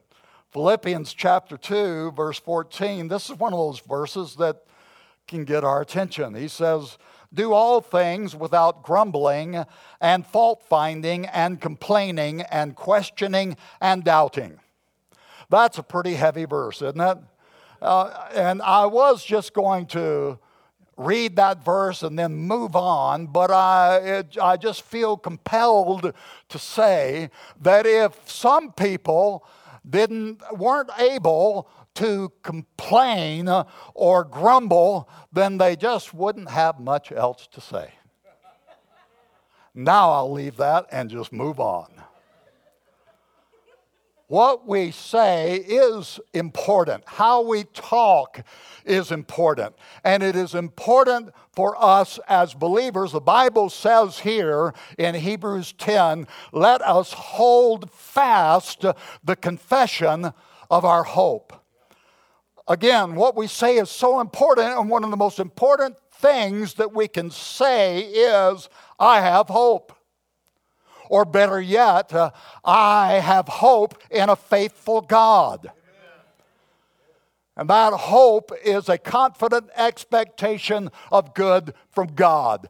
Philippians 0.51 1.13
chapter 1.13 1.57
2, 1.57 2.11
verse 2.11 2.39
14, 2.39 3.07
this 3.07 3.29
is 3.29 3.37
one 3.37 3.53
of 3.53 3.59
those 3.59 3.79
verses 3.79 4.35
that 4.35 4.63
can 5.27 5.43
get 5.43 5.63
our 5.63 5.81
attention. 5.81 6.35
He 6.35 6.47
says, 6.47 6.97
Do 7.33 7.53
all 7.53 7.81
things 7.81 8.35
without 8.35 8.83
grumbling 8.83 9.65
and 9.99 10.25
fault 10.25 10.63
finding 10.67 11.25
and 11.27 11.59
complaining 11.59 12.41
and 12.41 12.75
questioning 12.75 13.57
and 13.81 14.03
doubting. 14.03 14.59
That's 15.49 15.77
a 15.77 15.83
pretty 15.83 16.15
heavy 16.15 16.45
verse, 16.45 16.81
isn't 16.81 16.99
it? 16.99 17.17
Uh, 17.81 18.27
and 18.33 18.61
I 18.61 18.85
was 18.85 19.23
just 19.23 19.53
going 19.53 19.85
to 19.87 20.39
read 20.97 21.35
that 21.35 21.63
verse 21.63 22.03
and 22.03 22.17
then 22.17 22.33
move 22.35 22.75
on, 22.75 23.27
but 23.27 23.51
I, 23.51 23.97
it, 23.97 24.37
I 24.41 24.57
just 24.57 24.81
feel 24.83 25.17
compelled 25.17 26.13
to 26.49 26.59
say 26.59 27.29
that 27.61 27.85
if 27.85 28.29
some 28.29 28.71
people 28.71 29.45
didn't, 29.87 30.41
weren't 30.57 30.89
able 30.97 31.67
to 31.95 32.31
complain 32.43 33.47
uh, 33.47 33.65
or 33.93 34.23
grumble, 34.23 35.09
then 35.31 35.57
they 35.57 35.75
just 35.75 36.13
wouldn't 36.13 36.49
have 36.49 36.79
much 36.79 37.11
else 37.11 37.47
to 37.51 37.61
say. 37.61 37.91
Now 39.73 40.11
I'll 40.11 40.31
leave 40.31 40.57
that 40.57 40.87
and 40.91 41.09
just 41.09 41.33
move 41.33 41.59
on. 41.59 41.91
What 44.27 44.67
we 44.67 44.89
say 44.89 45.57
is 45.57 46.19
important. 46.33 47.03
How 47.05 47.41
we 47.41 47.65
talk 47.65 48.41
is 48.83 49.11
important. 49.11 49.75
And 50.03 50.23
it 50.23 50.35
is 50.35 50.55
important 50.55 51.29
for 51.53 51.75
us 51.81 52.19
as 52.27 52.55
believers. 52.55 53.11
The 53.11 53.19
Bible 53.19 53.69
says 53.69 54.19
here 54.19 54.73
in 54.97 55.13
Hebrews 55.13 55.73
10 55.73 56.27
let 56.51 56.81
us 56.81 57.13
hold 57.13 57.91
fast 57.91 58.83
the 59.23 59.35
confession 59.35 60.33
of 60.71 60.85
our 60.85 61.03
hope. 61.03 61.64
Again, 62.67 63.15
what 63.15 63.35
we 63.35 63.47
say 63.47 63.77
is 63.77 63.89
so 63.89 64.19
important, 64.19 64.77
and 64.77 64.89
one 64.89 65.03
of 65.03 65.11
the 65.11 65.17
most 65.17 65.39
important 65.39 65.97
things 66.13 66.75
that 66.75 66.93
we 66.93 67.07
can 67.07 67.29
say 67.29 68.01
is, 68.01 68.69
I 68.99 69.21
have 69.21 69.47
hope. 69.47 69.93
Or 71.07 71.25
better 71.25 71.61
yet, 71.61 72.11
uh, 72.11 72.31
I 72.63 73.13
have 73.13 73.47
hope 73.47 74.01
in 74.09 74.29
a 74.29 74.35
faithful 74.35 75.01
God. 75.01 75.71
And 77.57 77.69
that 77.69 77.93
hope 77.93 78.51
is 78.63 78.89
a 78.89 78.97
confident 78.97 79.69
expectation 79.75 80.89
of 81.11 81.33
good 81.33 81.73
from 81.91 82.07
God. 82.15 82.67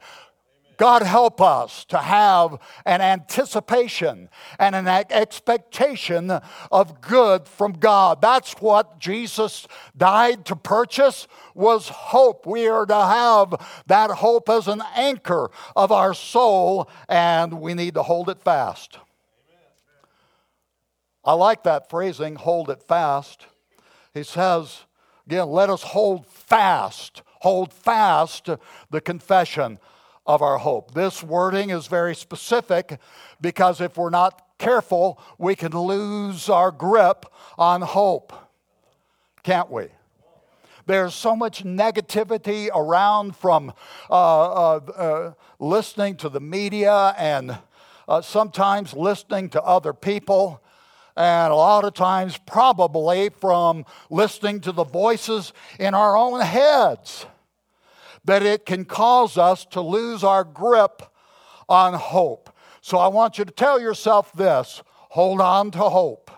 God 0.78 1.02
help 1.02 1.42
us 1.42 1.86
to 1.86 1.98
have 1.98 2.58
an 2.86 3.02
anticipation 3.02 4.30
and 4.60 4.76
an 4.76 4.88
expectation 4.88 6.32
of 6.72 7.02
good 7.02 7.48
from 7.48 7.74
God. 7.74 8.22
That's 8.22 8.54
what 8.54 9.00
Jesus 9.00 9.68
died 9.96 10.46
to 10.46 10.56
purchase 10.56 11.28
was 11.54 11.90
hope. 11.90 12.46
We 12.46 12.68
are 12.68 12.86
to 12.86 12.96
have 12.96 13.84
that 13.88 14.12
hope 14.12 14.50
as 14.50 14.68
an 14.68 14.84
anchor 14.96 15.50
of 15.76 15.92
our 15.92 16.14
soul 16.14 16.90
and 17.08 17.62
we 17.62 17.74
need 17.74 17.94
to 17.96 18.04
hold 18.04 18.30
it 18.30 18.42
fast. 18.42 19.00
I 21.24 21.34
like 21.34 21.64
that 21.64 21.90
phrasing, 21.90 22.36
hold 22.36 22.70
it 22.70 22.84
fast. 22.84 23.48
He 24.14 24.24
says, 24.24 24.82
again, 25.26 25.50
let 25.50 25.70
us 25.70 25.82
hold 25.82 26.28
fast, 26.28 27.24
hold 27.40 27.74
fast 27.74 28.50
the 28.92 29.02
confession 29.02 29.80
of 30.26 30.42
our 30.42 30.58
hope. 30.58 30.94
This 30.94 31.22
wording 31.22 31.70
is 31.70 31.88
very 31.88 32.16
specific 32.16 33.00
because 33.40 33.82
if 33.82 33.98
we're 33.98 34.10
not 34.10 34.42
careful, 34.58 35.20
we 35.38 35.56
can 35.56 35.72
lose 35.72 36.50
our 36.50 36.72
grip 36.72 37.26
on 37.58 37.82
hope, 37.82 38.34
can't 39.44 39.70
we? 39.70 39.88
There's 40.88 41.16
so 41.16 41.36
much 41.36 41.64
negativity 41.64 42.70
around 42.74 43.36
from 43.36 43.74
uh, 44.10 44.14
uh, 44.14 44.76
uh, 44.76 45.34
listening 45.60 46.16
to 46.18 46.30
the 46.30 46.40
media 46.40 47.16
and 47.18 47.58
uh, 48.08 48.22
sometimes 48.22 48.94
listening 48.94 49.50
to 49.50 49.64
other 49.64 49.94
people, 49.94 50.62
and 51.16 51.52
a 51.52 51.56
lot 51.56 51.86
of 51.86 51.96
times, 51.96 52.38
probably 52.46 53.30
from 53.30 53.84
listening 54.12 54.60
to 54.62 54.72
the 54.72 54.84
voices 54.84 55.54
in 55.80 55.96
our 55.96 56.16
own 56.16 56.42
heads 56.42 57.26
that 58.26 58.44
it 58.44 58.66
can 58.66 58.86
cause 58.86 59.38
us 59.38 59.66
to 59.66 59.82
lose 59.82 60.24
our 60.24 60.44
grip 60.44 61.02
on 61.70 61.94
hope. 61.94 62.50
So 62.82 62.98
I 62.98 63.08
want 63.08 63.38
you 63.38 63.46
to 63.46 63.52
tell 63.52 63.80
yourself 63.80 64.34
this 64.34 64.84
hold 65.10 65.42
on 65.42 65.72
to 65.72 65.80
hope. 65.80 66.30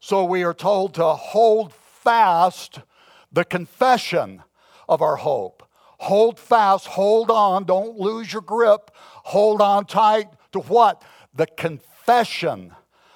So 0.00 0.24
we 0.24 0.42
are 0.42 0.54
told 0.54 0.94
to 0.94 1.04
hold 1.04 1.72
fast 1.72 2.80
the 3.32 3.44
confession 3.44 4.42
of 4.88 5.02
our 5.02 5.16
hope. 5.16 5.62
Hold 5.98 6.38
fast, 6.38 6.86
hold 6.86 7.30
on, 7.30 7.64
don't 7.64 7.96
lose 7.98 8.32
your 8.32 8.42
grip. 8.42 8.90
Hold 8.94 9.62
on 9.62 9.86
tight 9.86 10.28
to 10.52 10.60
what? 10.60 11.02
The 11.34 11.46
confession 11.46 12.74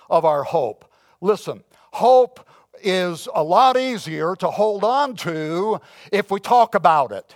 of 0.09 0.25
our 0.25 0.45
hope. 0.45 0.91
Listen, 1.21 1.65
hope 1.93 2.48
is 2.83 3.29
a 3.35 3.43
lot 3.43 3.77
easier 3.77 4.35
to 4.37 4.51
hold 4.51 4.85
on 4.85 5.17
to 5.17 5.81
if 6.13 6.31
we 6.31 6.41
talk 6.41 6.75
about 6.75 7.13
it. 7.13 7.35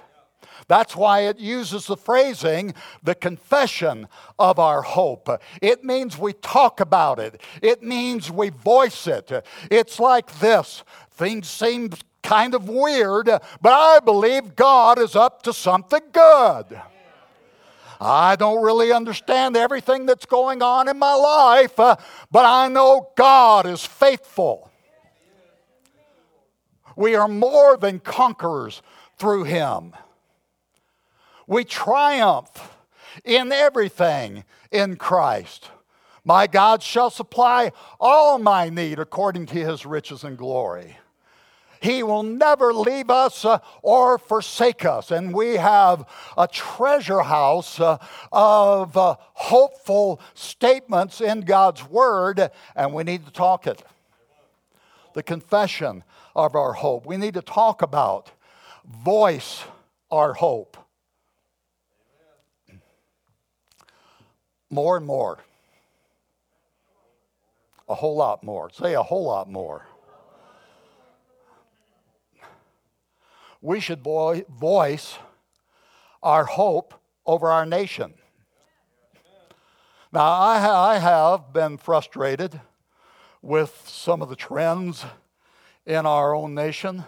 That's 0.68 0.96
why 0.96 1.22
it 1.22 1.38
uses 1.38 1.86
the 1.86 1.96
phrasing, 1.96 2.74
the 3.02 3.14
confession 3.14 4.08
of 4.38 4.58
our 4.58 4.82
hope. 4.82 5.28
It 5.60 5.84
means 5.84 6.16
we 6.16 6.32
talk 6.32 6.80
about 6.80 7.18
it, 7.18 7.40
it 7.60 7.82
means 7.82 8.30
we 8.30 8.50
voice 8.50 9.06
it. 9.06 9.30
It's 9.70 10.00
like 10.00 10.38
this 10.38 10.84
Things 11.10 11.48
seem 11.48 11.90
kind 12.22 12.54
of 12.54 12.68
weird, 12.68 13.26
but 13.26 13.72
I 13.72 14.00
believe 14.00 14.56
God 14.56 14.98
is 14.98 15.14
up 15.14 15.42
to 15.42 15.52
something 15.52 16.02
good. 16.12 16.80
I 18.00 18.34
don't 18.34 18.64
really 18.64 18.92
understand 18.92 19.56
everything 19.56 20.06
that's 20.06 20.26
going 20.26 20.62
on 20.62 20.88
in 20.88 20.98
my 20.98 21.14
life, 21.14 21.76
but 21.76 22.00
I 22.32 22.68
know 22.68 23.10
God 23.14 23.66
is 23.66 23.84
faithful. 23.84 24.71
We 26.96 27.14
are 27.14 27.28
more 27.28 27.76
than 27.76 28.00
conquerors 28.00 28.82
through 29.16 29.44
Him. 29.44 29.92
We 31.46 31.64
triumph 31.64 32.72
in 33.24 33.52
everything 33.52 34.44
in 34.70 34.96
Christ. 34.96 35.70
My 36.24 36.46
God 36.46 36.82
shall 36.82 37.10
supply 37.10 37.72
all 38.00 38.38
my 38.38 38.68
need 38.68 38.98
according 38.98 39.46
to 39.46 39.58
his 39.58 39.84
riches 39.84 40.22
and 40.22 40.38
glory. 40.38 40.96
He 41.80 42.04
will 42.04 42.22
never 42.22 42.72
leave 42.72 43.10
us 43.10 43.44
uh, 43.44 43.58
or 43.82 44.16
forsake 44.16 44.84
us. 44.84 45.10
And 45.10 45.34
we 45.34 45.56
have 45.56 46.08
a 46.38 46.46
treasure 46.46 47.22
house 47.22 47.80
uh, 47.80 47.98
of 48.30 48.96
uh, 48.96 49.16
hopeful 49.34 50.20
statements 50.34 51.20
in 51.20 51.40
God's 51.40 51.84
Word, 51.84 52.52
and 52.76 52.94
we 52.94 53.02
need 53.02 53.26
to 53.26 53.32
talk 53.32 53.66
it. 53.66 53.82
The 55.14 55.24
confession 55.24 56.04
of 56.34 56.54
our 56.54 56.72
hope. 56.72 57.06
We 57.06 57.16
need 57.16 57.34
to 57.34 57.42
talk 57.42 57.82
about, 57.82 58.30
voice 58.84 59.64
our 60.10 60.34
hope. 60.34 60.76
More 64.70 64.96
and 64.96 65.06
more. 65.06 65.38
A 67.88 67.94
whole 67.94 68.16
lot 68.16 68.42
more. 68.42 68.70
Say 68.70 68.94
a 68.94 69.02
whole 69.02 69.24
lot 69.24 69.50
more. 69.50 69.86
We 73.60 73.80
should 73.80 74.02
voice 74.02 75.18
our 76.22 76.44
hope 76.44 76.94
over 77.26 77.48
our 77.48 77.66
nation. 77.66 78.14
Now, 80.12 80.30
I, 80.40 80.58
ha- 80.58 80.88
I 80.90 80.98
have 80.98 81.52
been 81.52 81.78
frustrated 81.78 82.60
with 83.40 83.82
some 83.86 84.20
of 84.20 84.28
the 84.28 84.36
trends 84.36 85.04
in 85.86 86.06
our 86.06 86.34
own 86.34 86.54
nation 86.54 87.04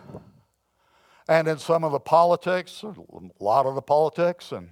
and 1.29 1.49
in 1.49 1.59
some 1.59 1.85
of 1.85 1.93
the 1.93 2.01
politics, 2.01 2.83
a 2.83 2.95
lot 3.41 3.67
of 3.67 3.75
the 3.75 3.83
politics, 3.83 4.53
and 4.53 4.71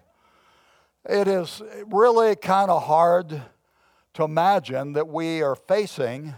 it 1.08 1.26
is 1.26 1.62
really 1.86 2.36
kind 2.36 2.70
of 2.70 2.84
hard 2.84 3.42
to 4.14 4.24
imagine 4.24 4.92
that 4.92 5.08
we 5.08 5.42
are 5.42 5.54
facing 5.54 6.34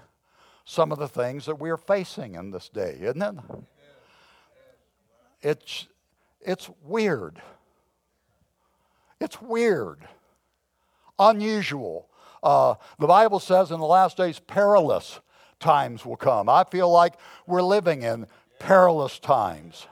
some 0.65 0.93
of 0.93 0.99
the 0.99 1.09
things 1.09 1.47
that 1.47 1.61
we 1.61 1.71
are 1.71 1.77
facing 1.77 2.37
in 2.37 2.51
this 2.51 2.69
day, 2.69 2.97
isn't 3.01 3.23
it? 3.23 3.35
It's, 5.43 5.87
it's 6.41 6.71
weird. 6.83 7.43
It's 9.21 9.41
weird, 9.43 10.07
unusual. 11.19 12.09
Uh, 12.43 12.75
the 12.99 13.07
Bible 13.07 13.41
says 13.41 13.71
in 13.71 13.81
the 13.81 13.87
last 13.87 14.17
days, 14.17 14.39
perilous 14.39 15.21
times 15.61 16.05
will 16.05 16.17
come. 16.17 16.49
I 16.49 16.65
feel 16.65 16.91
like 16.91 17.15
we're 17.47 17.63
living 17.63 18.03
in 18.03 18.27
perilous 18.59 19.19
times. 19.19 19.87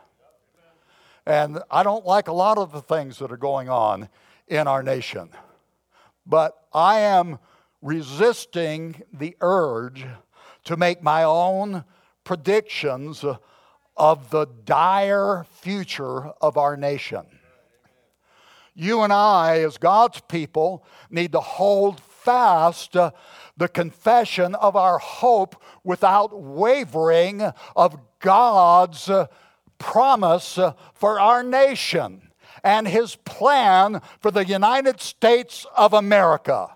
And 1.27 1.61
I 1.71 1.83
don't 1.83 2.05
like 2.05 2.29
a 2.29 2.33
lot 2.33 2.59
of 2.59 2.73
the 2.73 2.81
things 2.81 3.19
that 3.19 3.31
are 3.31 3.37
going 3.37 3.69
on 3.69 4.09
in 4.49 4.67
our 4.67 4.83
nation. 4.83 5.31
But 6.27 6.57
I 6.73 7.01
am 7.01 7.39
resisting 7.81 9.03
the 9.13 9.37
urge 9.41 10.05
to 10.65 10.77
make 10.77 11.03
my 11.03 11.25
own 11.25 11.85
predictions 12.25 13.25
of 13.97 14.31
the 14.31 14.47
dire 14.65 15.47
future 15.61 16.29
of 16.41 16.57
our 16.57 16.77
nation. 16.77 17.27
You 18.75 19.03
and 19.03 19.13
I, 19.13 19.61
as 19.61 19.77
God's 19.77 20.21
people, 20.29 20.85
need 21.11 21.33
to 21.33 21.41
hold 21.41 22.01
fast 22.01 22.97
the 23.57 23.69
confession 23.69 24.55
of 24.55 24.77
our 24.77 24.99
hope 24.99 25.63
without 25.85 26.41
wavering 26.41 27.43
of 27.77 27.99
God's 28.21 29.11
promise 29.79 30.59
for 30.95 31.21
our 31.21 31.43
nation 31.43 32.23
and 32.65 32.87
his 32.87 33.17
plan 33.17 34.01
for 34.21 34.31
the 34.31 34.47
United 34.47 35.01
States 35.01 35.67
of 35.77 35.93
America. 35.93 36.69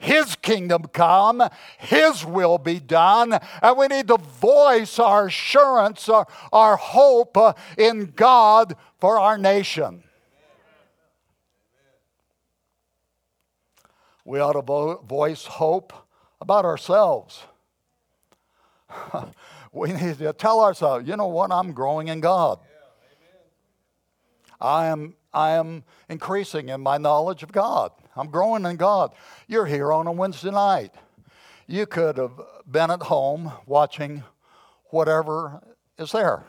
His 0.00 0.34
kingdom 0.34 0.86
come, 0.92 1.48
His 1.78 2.24
will 2.24 2.58
be 2.58 2.80
done, 2.80 3.38
and 3.62 3.76
we 3.78 3.86
need 3.86 4.08
to 4.08 4.16
voice 4.16 4.98
our 4.98 5.26
assurance, 5.26 6.08
our, 6.08 6.26
our 6.52 6.76
hope 6.76 7.36
in 7.78 8.12
God 8.16 8.74
for 8.98 9.20
our 9.20 9.38
nation. 9.38 10.02
We 14.24 14.38
ought 14.40 14.52
to 14.52 14.62
vo- 14.62 14.98
voice 14.98 15.44
hope 15.44 15.92
about 16.40 16.64
ourselves. 16.64 17.42
we 19.72 19.92
need 19.92 20.18
to 20.18 20.32
tell 20.32 20.60
ourselves, 20.60 21.08
you 21.08 21.16
know 21.16 21.28
what, 21.28 21.50
I'm 21.50 21.72
growing 21.72 22.08
in 22.08 22.20
God. 22.20 22.58
I 24.60 24.86
am, 24.86 25.14
I 25.32 25.52
am 25.52 25.82
increasing 26.08 26.68
in 26.68 26.80
my 26.80 26.98
knowledge 26.98 27.42
of 27.42 27.50
God. 27.50 27.90
I'm 28.14 28.28
growing 28.28 28.64
in 28.64 28.76
God. 28.76 29.12
You're 29.48 29.66
here 29.66 29.92
on 29.92 30.06
a 30.06 30.12
Wednesday 30.12 30.50
night. 30.50 30.94
You 31.66 31.86
could 31.86 32.18
have 32.18 32.40
been 32.70 32.90
at 32.90 33.02
home 33.02 33.52
watching 33.66 34.22
whatever 34.86 35.62
is 35.98 36.12
there, 36.12 36.44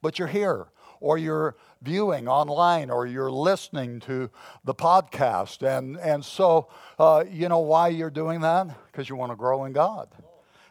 but 0.00 0.18
you're 0.18 0.28
here, 0.28 0.68
or 1.00 1.18
you're 1.18 1.56
viewing 1.82 2.28
online, 2.28 2.90
or 2.90 3.06
you're 3.06 3.30
listening 3.30 4.00
to 4.00 4.30
the 4.64 4.74
podcast. 4.74 5.62
And, 5.66 5.96
and 5.98 6.24
so, 6.24 6.68
uh, 6.98 7.24
you 7.30 7.48
know 7.48 7.60
why 7.60 7.88
you're 7.88 8.10
doing 8.10 8.40
that? 8.40 8.68
Because 8.86 9.08
you 9.08 9.16
want 9.16 9.32
to 9.32 9.36
grow 9.36 9.64
in 9.64 9.72
God. 9.72 10.08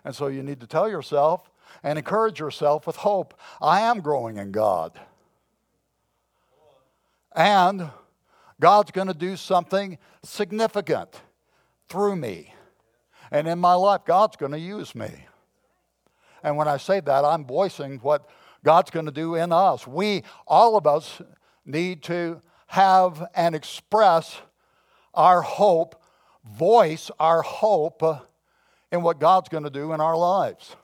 And 0.06 0.16
so 0.16 0.28
you 0.28 0.44
need 0.44 0.60
to 0.62 0.68
tell 0.68 0.90
yourself 0.90 1.50
and 1.84 1.98
encourage 1.98 2.40
yourself 2.40 2.88
with 2.88 2.98
hope 2.98 3.34
I 3.62 3.82
am 3.82 4.02
growing 4.02 4.38
in 4.38 4.52
God. 4.52 5.00
And 7.36 7.90
God's 8.60 8.92
going 8.92 9.08
to 9.08 9.14
do 9.14 9.36
something 9.36 9.98
significant 10.24 11.22
through 11.88 12.16
me. 12.16 12.54
And 13.32 13.48
in 13.48 13.60
my 13.60 13.74
life, 13.74 14.02
God's 14.06 14.36
going 14.36 14.52
to 14.52 14.60
use 14.60 14.96
me. 14.96 15.26
And 16.44 16.58
when 16.58 16.68
I 16.68 16.78
say 16.78 17.00
that, 17.00 17.26
I'm 17.26 17.46
voicing 17.46 18.00
what 18.00 18.30
God's 18.64 18.92
going 18.92 19.06
to 19.06 19.12
do 19.12 19.36
in 19.36 19.52
us. 19.52 19.88
We, 19.88 20.24
all 20.48 20.76
of 20.76 20.86
us, 20.86 21.22
need 21.66 22.04
to 22.04 22.42
have 22.68 23.28
and 23.36 23.56
express 23.56 24.42
our 25.14 25.42
hope, 25.42 26.02
voice 26.44 27.12
our 27.20 27.42
hope 27.42 28.04
in 28.92 29.02
what 29.02 29.20
God's 29.20 29.50
going 29.50 29.64
to 29.64 29.70
do 29.70 29.94
in 29.94 30.02
our 30.02 30.18
lives. 30.18 30.76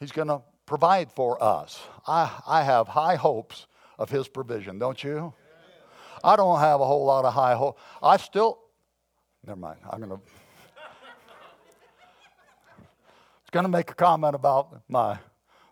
He's 0.00 0.12
going 0.12 0.28
to 0.28 0.42
provide 0.66 1.10
for 1.12 1.42
us. 1.42 1.80
I, 2.06 2.30
I 2.46 2.62
have 2.62 2.88
high 2.88 3.16
hopes 3.16 3.66
of 3.98 4.10
His 4.10 4.28
provision, 4.28 4.78
don't 4.78 5.02
you? 5.02 5.32
I 6.22 6.36
don't 6.36 6.58
have 6.60 6.80
a 6.80 6.86
whole 6.86 7.04
lot 7.04 7.24
of 7.24 7.32
high 7.32 7.54
hope. 7.54 7.78
I 8.02 8.16
still, 8.16 8.58
never 9.46 9.58
mind, 9.58 9.78
I'm 9.88 10.00
going 10.00 10.10
to. 10.10 10.20
It's 13.48 13.54
going 13.54 13.64
to 13.64 13.70
make 13.70 13.90
a 13.90 13.94
comment 13.94 14.34
about 14.34 14.82
my 14.90 15.20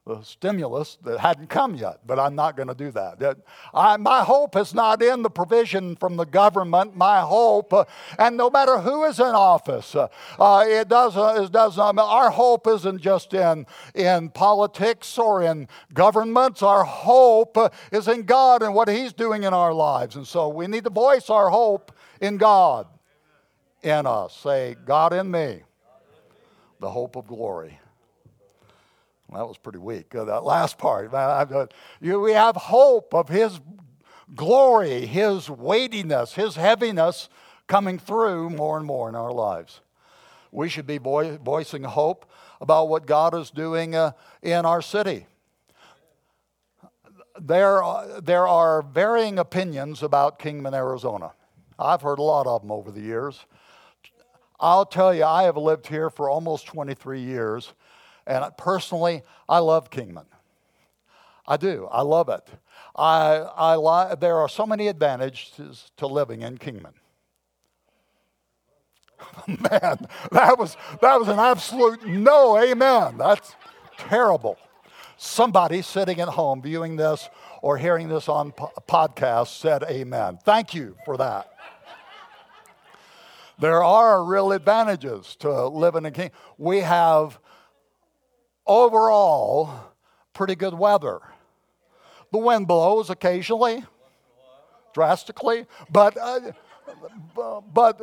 the 0.06 0.22
stimulus 0.22 0.96
that 1.04 1.20
hadn't 1.20 1.48
come 1.48 1.74
yet, 1.74 1.98
but 2.06 2.18
I'm 2.18 2.34
not 2.34 2.56
going 2.56 2.68
to 2.68 2.74
do 2.74 2.90
that. 2.92 3.18
that 3.18 3.36
I, 3.74 3.98
my 3.98 4.24
hope 4.24 4.56
is 4.56 4.72
not 4.72 5.02
in 5.02 5.22
the 5.22 5.28
provision 5.28 5.94
from 5.96 6.16
the 6.16 6.24
government. 6.24 6.96
My 6.96 7.20
hope, 7.20 7.74
uh, 7.74 7.84
and 8.18 8.38
no 8.38 8.48
matter 8.48 8.78
who 8.78 9.04
is 9.04 9.20
in 9.20 9.26
office, 9.26 9.94
uh, 9.94 10.08
uh, 10.38 10.64
it 10.66 10.88
doesn't. 10.88 11.44
It 11.44 11.52
doesn't. 11.52 11.98
our 11.98 12.30
hope 12.30 12.66
isn't 12.66 13.02
just 13.02 13.34
in 13.34 13.66
in 13.94 14.30
politics 14.30 15.18
or 15.18 15.42
in 15.42 15.68
governments. 15.92 16.62
Our 16.62 16.84
hope 16.84 17.58
uh, 17.58 17.68
is 17.92 18.08
in 18.08 18.22
God 18.22 18.62
and 18.62 18.74
what 18.74 18.88
He's 18.88 19.12
doing 19.12 19.42
in 19.42 19.52
our 19.52 19.74
lives, 19.74 20.16
and 20.16 20.26
so 20.26 20.48
we 20.48 20.66
need 20.66 20.84
to 20.84 20.90
voice 20.90 21.28
our 21.28 21.50
hope 21.50 21.92
in 22.22 22.38
God, 22.38 22.86
in 23.82 24.06
us. 24.06 24.34
Say, 24.34 24.76
God 24.86 25.12
in 25.12 25.30
me, 25.30 25.60
the 26.86 26.92
hope 26.92 27.16
of 27.16 27.26
glory. 27.26 27.80
Well, 29.26 29.40
that 29.40 29.48
was 29.48 29.58
pretty 29.58 29.80
weak. 29.80 30.14
Uh, 30.14 30.22
that 30.26 30.44
last 30.44 30.78
part. 30.78 31.12
Uh, 31.12 31.66
we 32.00 32.30
have 32.30 32.54
hope 32.54 33.12
of 33.12 33.28
His 33.28 33.58
glory, 34.36 35.04
His 35.04 35.50
weightiness, 35.50 36.34
His 36.34 36.54
heaviness 36.54 37.28
coming 37.66 37.98
through 37.98 38.50
more 38.50 38.76
and 38.76 38.86
more 38.86 39.08
in 39.08 39.16
our 39.16 39.32
lives. 39.32 39.80
We 40.52 40.68
should 40.68 40.86
be 40.86 40.98
vo- 40.98 41.38
voicing 41.38 41.82
hope 41.82 42.30
about 42.60 42.88
what 42.88 43.04
God 43.04 43.34
is 43.34 43.50
doing 43.50 43.96
uh, 43.96 44.12
in 44.40 44.64
our 44.64 44.80
city. 44.80 45.26
There, 47.36 47.82
there 48.22 48.46
are 48.46 48.82
varying 48.82 49.40
opinions 49.40 50.04
about 50.04 50.38
Kingman, 50.38 50.72
Arizona. 50.72 51.32
I've 51.80 52.02
heard 52.02 52.20
a 52.20 52.22
lot 52.22 52.46
of 52.46 52.62
them 52.62 52.70
over 52.70 52.92
the 52.92 53.00
years. 53.00 53.44
I'll 54.58 54.86
tell 54.86 55.14
you, 55.14 55.24
I 55.24 55.44
have 55.44 55.56
lived 55.56 55.86
here 55.86 56.10
for 56.10 56.30
almost 56.30 56.66
23 56.66 57.20
years 57.20 57.74
And 58.26 58.44
personally, 58.56 59.22
I 59.48 59.58
love 59.58 59.90
Kingman. 59.90 60.26
I 61.46 61.56
do. 61.56 61.88
I 61.92 62.02
love 62.02 62.28
it. 62.28 62.42
I, 62.96 63.36
I 63.56 63.76
li- 63.76 64.16
there 64.18 64.36
are 64.38 64.48
so 64.48 64.66
many 64.66 64.88
advantages 64.88 65.90
to 65.98 66.06
living 66.06 66.42
in 66.42 66.58
Kingman. 66.58 66.94
Man, 69.46 70.06
that 70.32 70.58
was, 70.58 70.76
that 71.00 71.18
was 71.18 71.28
an 71.28 71.38
absolute 71.38 72.04
no 72.06 72.58
amen. 72.58 73.16
That's 73.16 73.54
terrible. 73.96 74.58
Somebody 75.16 75.82
sitting 75.82 76.20
at 76.20 76.28
home 76.28 76.60
viewing 76.60 76.96
this 76.96 77.28
or 77.62 77.78
hearing 77.78 78.08
this 78.08 78.28
on 78.28 78.52
po- 78.52 78.72
podcast 78.86 79.58
said 79.58 79.84
amen. 79.84 80.38
Thank 80.44 80.74
you 80.74 80.96
for 81.04 81.16
that. 81.16 81.55
There 83.58 83.82
are 83.82 84.24
real 84.24 84.52
advantages 84.52 85.36
to 85.36 85.68
living 85.68 86.04
in 86.04 86.12
King. 86.12 86.30
We 86.58 86.80
have 86.80 87.38
overall 88.66 89.70
pretty 90.32 90.54
good 90.54 90.74
weather. 90.74 91.20
The 92.32 92.38
wind 92.38 92.66
blows 92.66 93.08
occasionally, 93.08 93.84
drastically, 94.92 95.66
but 95.90 96.16
uh, 96.18 96.52
but 97.72 98.00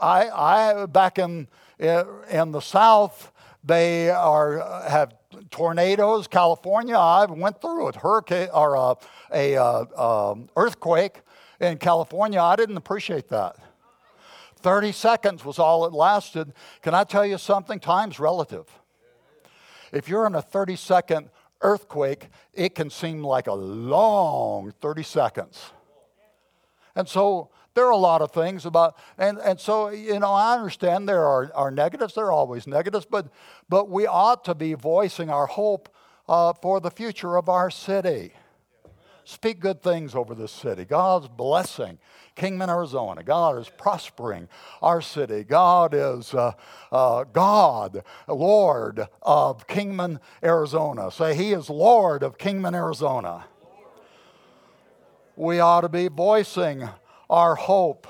I, 0.00 0.28
I 0.28 0.86
back 0.86 1.18
in 1.18 1.48
in 1.78 2.52
the 2.52 2.60
South, 2.60 3.32
they 3.62 4.10
are 4.10 4.58
have 4.88 5.14
tornadoes. 5.50 6.26
California, 6.26 6.96
I 6.96 7.24
went 7.26 7.60
through 7.60 7.88
a 7.88 7.98
Hurricane 7.98 8.48
or 8.52 8.76
uh, 8.76 8.94
a 9.32 9.56
uh, 9.56 10.30
um, 10.32 10.48
earthquake 10.56 11.20
in 11.60 11.78
California. 11.78 12.40
I 12.40 12.56
didn't 12.56 12.76
appreciate 12.76 13.28
that. 13.28 13.56
30 14.64 14.92
seconds 14.92 15.44
was 15.44 15.58
all 15.58 15.84
it 15.84 15.92
lasted. 15.92 16.54
Can 16.80 16.94
I 16.94 17.04
tell 17.04 17.26
you 17.26 17.36
something? 17.36 17.78
Time's 17.78 18.18
relative. 18.18 18.66
If 19.92 20.08
you're 20.08 20.26
in 20.26 20.34
a 20.34 20.40
30 20.40 20.74
second 20.76 21.28
earthquake, 21.60 22.28
it 22.54 22.74
can 22.74 22.88
seem 22.88 23.22
like 23.22 23.46
a 23.46 23.52
long 23.52 24.72
30 24.80 25.02
seconds. 25.02 25.70
And 26.96 27.06
so 27.06 27.50
there 27.74 27.84
are 27.84 27.90
a 27.90 27.96
lot 27.96 28.22
of 28.22 28.30
things 28.30 28.64
about, 28.64 28.96
and, 29.18 29.36
and 29.38 29.60
so, 29.60 29.90
you 29.90 30.18
know, 30.18 30.32
I 30.32 30.54
understand 30.54 31.06
there 31.06 31.26
are, 31.26 31.52
are 31.54 31.70
negatives, 31.70 32.14
there 32.14 32.26
are 32.26 32.32
always 32.32 32.66
negatives, 32.66 33.04
but, 33.04 33.26
but 33.68 33.90
we 33.90 34.06
ought 34.06 34.44
to 34.46 34.54
be 34.54 34.72
voicing 34.72 35.28
our 35.28 35.46
hope 35.46 35.94
uh, 36.26 36.54
for 36.54 36.80
the 36.80 36.90
future 36.90 37.36
of 37.36 37.50
our 37.50 37.70
city. 37.70 38.32
Speak 39.24 39.58
good 39.58 39.82
things 39.82 40.14
over 40.14 40.34
this 40.34 40.52
city. 40.52 40.84
God's 40.84 41.28
blessing 41.28 41.98
Kingman, 42.36 42.68
Arizona. 42.68 43.22
God 43.22 43.58
is 43.58 43.68
prospering 43.68 44.48
our 44.82 45.00
city. 45.00 45.44
God 45.44 45.94
is 45.94 46.34
uh, 46.34 46.52
uh, 46.90 47.24
God, 47.24 48.02
Lord 48.26 49.06
of 49.22 49.66
Kingman, 49.66 50.18
Arizona. 50.42 51.10
Say, 51.10 51.34
He 51.34 51.52
is 51.52 51.70
Lord 51.70 52.22
of 52.22 52.36
Kingman, 52.36 52.74
Arizona. 52.74 53.44
We 55.36 55.60
ought 55.60 55.82
to 55.82 55.88
be 55.88 56.08
voicing 56.08 56.88
our 57.30 57.54
hope 57.54 58.06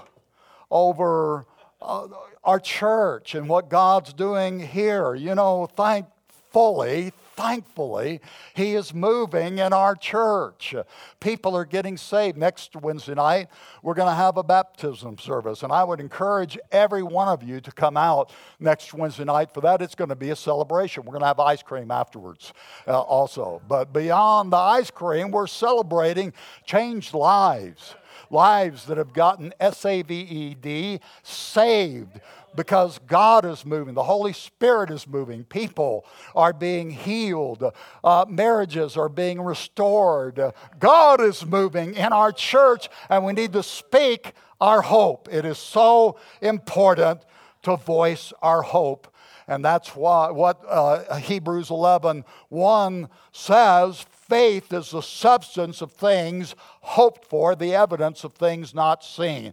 over 0.71 1.47
uh, 1.81 2.09
our 2.43 2.61
church 2.61 3.35
and 3.35 3.49
what 3.49 3.69
God's 3.69 4.13
doing 4.13 4.59
here. 4.61 5.15
You 5.15 5.35
know, 5.35 5.67
thankfully, 5.67 7.13
thankfully, 7.37 8.21
He 8.55 8.75
is 8.75 8.95
moving 8.95 9.59
in 9.59 9.73
our 9.73 9.95
church. 9.95 10.75
People 11.21 11.57
are 11.57 11.65
getting 11.65 11.97
saved. 11.97 12.37
Next 12.37 12.75
Wednesday 12.77 13.15
night, 13.15 13.49
we're 13.83 13.95
going 13.95 14.09
to 14.09 14.15
have 14.15 14.37
a 14.37 14.43
baptism 14.43 15.19
service, 15.19 15.63
and 15.63 15.73
I 15.73 15.85
would 15.85 16.01
encourage 16.01 16.59
every 16.73 17.03
one 17.03 17.29
of 17.29 17.43
you 17.43 17.61
to 17.61 17.73
come 17.73 17.97
out 17.97 18.33
next 18.61 18.95
Wednesday 18.95 19.25
night 19.25 19.53
for 19.53 19.61
that. 19.61 19.83
It's 19.83 19.95
going 19.95 20.11
to 20.11 20.17
be 20.17 20.31
a 20.31 20.37
celebration. 20.37 21.05
We're 21.05 21.13
going 21.13 21.21
to 21.21 21.27
have 21.27 21.41
ice 21.41 21.63
cream 21.63 21.91
afterwards 21.91 22.53
uh, 22.87 23.01
also. 23.01 23.61
But 23.69 23.93
beyond 23.93 24.53
the 24.53 24.57
ice 24.57 24.91
cream, 24.91 25.31
we're 25.31 25.47
celebrating 25.47 26.33
changed 26.65 27.15
lives 27.15 27.95
lives 28.31 28.87
that 28.87 28.99
have 28.99 29.13
gotten 29.13 29.53
S 29.61 29.85
A 29.85 30.03
V 30.03 30.15
E 30.15 30.55
D, 30.55 31.01
saved 31.23 32.21
because 32.57 32.99
God 33.07 33.45
is 33.45 33.65
moving, 33.65 33.95
the 33.95 34.03
Holy 34.03 34.33
Spirit 34.33 34.91
is 34.91 35.07
moving, 35.07 35.45
people 35.45 36.05
are 36.35 36.53
being 36.53 36.91
healed, 36.91 37.73
uh, 38.03 38.25
marriages 38.29 38.97
are 38.97 39.09
being 39.09 39.41
restored. 39.41 40.41
God 40.79 41.21
is 41.21 41.45
moving 41.45 41.95
in 41.95 42.13
our 42.13 42.33
church, 42.33 42.89
and 43.09 43.25
we 43.25 43.33
need 43.33 43.53
to 43.53 43.63
speak 43.63 44.33
our 44.61 44.83
hope. 44.83 45.29
It 45.31 45.45
is 45.45 45.59
so 45.59 46.19
important 46.41 47.23
to 47.63 47.77
voice 47.77 48.33
our 48.43 48.63
hope. 48.63 49.09
And 49.47 49.65
that's 49.65 49.95
why, 49.95 50.31
what 50.31 50.63
uh, 50.67 51.17
Hebrews 51.17 51.71
11 51.71 52.25
1 52.49 53.09
says 53.33 54.07
faith 54.29 54.73
is 54.73 54.91
the 54.91 55.03
substance 55.03 55.83
of 55.83 55.93
things 55.93 56.55
hoped 56.81 57.27
for, 57.27 57.55
the 57.55 57.75
evidence 57.75 58.25
of 58.25 58.33
things 58.33 58.75
not 58.75 59.05
seen. 59.05 59.53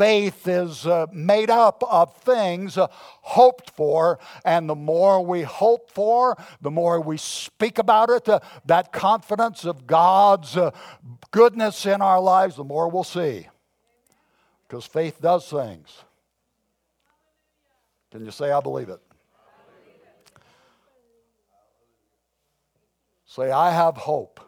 Faith 0.00 0.48
is 0.48 0.86
uh, 0.86 1.04
made 1.12 1.50
up 1.50 1.84
of 1.86 2.16
things 2.16 2.78
uh, 2.78 2.86
hoped 2.90 3.68
for, 3.76 4.18
and 4.46 4.66
the 4.66 4.74
more 4.74 5.22
we 5.22 5.42
hope 5.42 5.90
for, 5.90 6.38
the 6.62 6.70
more 6.70 6.98
we 7.02 7.18
speak 7.18 7.76
about 7.76 8.08
it, 8.08 8.26
uh, 8.26 8.40
that 8.64 8.94
confidence 8.94 9.66
of 9.66 9.86
God's 9.86 10.56
uh, 10.56 10.70
goodness 11.32 11.84
in 11.84 12.00
our 12.00 12.18
lives, 12.18 12.56
the 12.56 12.64
more 12.64 12.88
we'll 12.88 13.04
see. 13.04 13.46
Because 14.66 14.86
faith 14.86 15.20
does 15.20 15.46
things. 15.50 15.90
Can 18.10 18.24
you 18.24 18.30
say, 18.30 18.50
I 18.50 18.60
believe 18.60 18.88
it? 18.88 19.00
Say, 23.26 23.50
I 23.50 23.70
have 23.70 23.98
hope. 23.98 24.40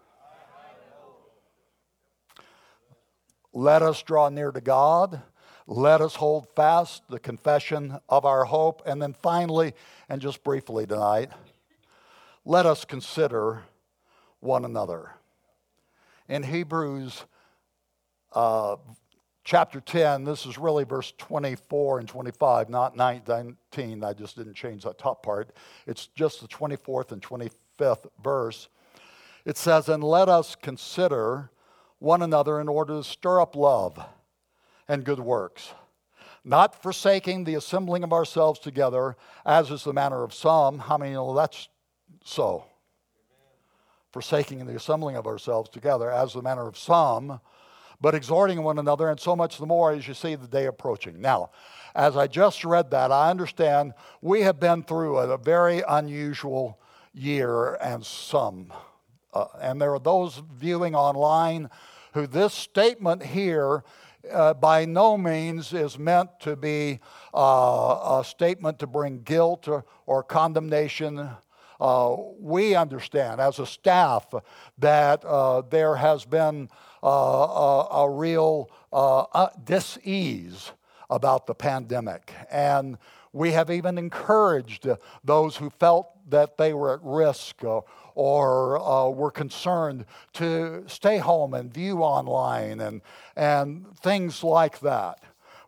Let 3.52 3.82
us 3.82 4.02
draw 4.02 4.30
near 4.30 4.50
to 4.50 4.62
God 4.62 5.20
let 5.66 6.00
us 6.00 6.16
hold 6.16 6.48
fast 6.54 7.02
the 7.08 7.18
confession 7.18 7.98
of 8.08 8.24
our 8.24 8.44
hope. 8.44 8.82
And 8.86 9.00
then 9.00 9.12
finally, 9.12 9.74
and 10.08 10.20
just 10.20 10.42
briefly 10.42 10.86
tonight, 10.86 11.30
let 12.44 12.66
us 12.66 12.84
consider 12.84 13.62
one 14.40 14.64
another. 14.64 15.12
In 16.28 16.42
Hebrews 16.42 17.24
uh, 18.32 18.76
chapter 19.44 19.80
10, 19.80 20.24
this 20.24 20.46
is 20.46 20.58
really 20.58 20.84
verse 20.84 21.12
24 21.18 22.00
and 22.00 22.08
25, 22.08 22.68
not 22.68 22.96
19. 22.96 24.04
I 24.04 24.12
just 24.12 24.36
didn't 24.36 24.54
change 24.54 24.82
that 24.84 24.98
top 24.98 25.22
part. 25.22 25.50
It's 25.86 26.08
just 26.08 26.40
the 26.40 26.48
24th 26.48 27.12
and 27.12 27.22
25th 27.22 28.06
verse. 28.22 28.68
It 29.44 29.56
says, 29.56 29.88
And 29.88 30.02
let 30.02 30.28
us 30.28 30.56
consider 30.56 31.50
one 31.98 32.22
another 32.22 32.60
in 32.60 32.68
order 32.68 32.94
to 32.94 33.04
stir 33.04 33.40
up 33.40 33.54
love 33.54 34.04
and 34.92 35.06
good 35.06 35.20
works, 35.20 35.72
not 36.44 36.82
forsaking 36.82 37.44
the 37.44 37.54
assembling 37.54 38.04
of 38.04 38.12
ourselves 38.12 38.60
together, 38.60 39.16
as 39.46 39.70
is 39.70 39.84
the 39.84 39.92
manner 39.94 40.22
of 40.22 40.34
some. 40.34 40.78
How 40.80 40.98
many 40.98 41.12
know 41.12 41.34
that's 41.34 41.70
so? 42.22 42.66
Forsaking 44.10 44.66
the 44.66 44.76
assembling 44.76 45.16
of 45.16 45.26
ourselves 45.26 45.70
together, 45.70 46.10
as 46.10 46.34
the 46.34 46.42
manner 46.42 46.68
of 46.68 46.76
some, 46.76 47.40
but 48.02 48.14
exhorting 48.14 48.62
one 48.62 48.78
another, 48.78 49.08
and 49.08 49.18
so 49.18 49.34
much 49.34 49.56
the 49.56 49.64
more 49.64 49.92
as 49.92 50.06
you 50.06 50.12
see 50.12 50.34
the 50.34 50.46
day 50.46 50.66
approaching. 50.66 51.22
Now, 51.22 51.52
as 51.94 52.14
I 52.14 52.26
just 52.26 52.62
read 52.62 52.90
that, 52.90 53.10
I 53.10 53.30
understand 53.30 53.94
we 54.20 54.42
have 54.42 54.60
been 54.60 54.82
through 54.82 55.16
a, 55.16 55.38
very 55.38 55.82
unusual 55.88 56.78
year 57.14 57.76
and 57.76 58.04
some. 58.04 58.70
Uh, 59.32 59.46
and 59.58 59.80
there 59.80 59.94
are 59.94 59.98
those 59.98 60.42
viewing 60.52 60.94
online 60.94 61.70
who 62.12 62.26
this 62.26 62.52
statement 62.52 63.22
here 63.22 63.84
uh, 64.30 64.54
by 64.54 64.84
no 64.84 65.16
means 65.16 65.72
is 65.72 65.98
meant 65.98 66.30
to 66.40 66.56
be 66.56 67.00
uh, 67.34 68.20
a 68.20 68.24
statement 68.24 68.78
to 68.78 68.86
bring 68.86 69.22
guilt 69.22 69.68
or, 69.68 69.84
or 70.06 70.22
condemnation. 70.22 71.30
Uh, 71.80 72.16
we 72.38 72.74
understand 72.74 73.40
as 73.40 73.58
a 73.58 73.66
staff 73.66 74.32
that 74.78 75.24
uh, 75.24 75.62
there 75.62 75.96
has 75.96 76.24
been 76.24 76.68
uh, 77.02 77.08
a, 77.08 77.88
a, 77.92 78.10
real 78.10 78.70
uh, 78.92 79.48
dis-ease 79.64 80.70
about 81.10 81.46
the 81.46 81.54
pandemic. 81.54 82.32
And 82.50 82.98
we 83.32 83.50
have 83.52 83.70
even 83.70 83.98
encouraged 83.98 84.86
those 85.24 85.56
who 85.56 85.70
felt 85.70 86.08
that 86.30 86.56
they 86.56 86.72
were 86.72 86.94
at 86.94 87.00
risk 87.02 87.64
or 88.14 88.78
uh, 88.78 89.08
were 89.08 89.30
concerned 89.30 90.04
to 90.34 90.84
stay 90.86 91.18
home 91.18 91.54
and 91.54 91.72
view 91.72 91.98
online 91.98 92.80
and, 92.80 93.00
and 93.36 93.86
things 93.98 94.44
like 94.44 94.80
that. 94.80 95.20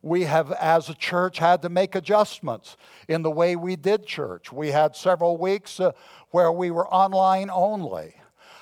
We 0.03 0.25
have, 0.25 0.53
as 0.53 0.91
a 0.91 0.95
church, 0.95 1.39
had 1.39 1.63
to 1.63 1.71
make 1.71 1.95
adjustments 1.95 2.77
in 3.09 3.23
the 3.23 3.31
way 3.31 3.57
we 3.57 3.77
did 3.77 4.07
church. 4.07 4.53
We 4.53 4.71
had 4.71 4.95
several 4.95 5.39
weeks 5.39 5.81
uh, 5.81 5.93
where 6.31 6.53
we 6.53 6.71
were 6.71 6.87
online 6.89 7.49
only. 7.51 8.15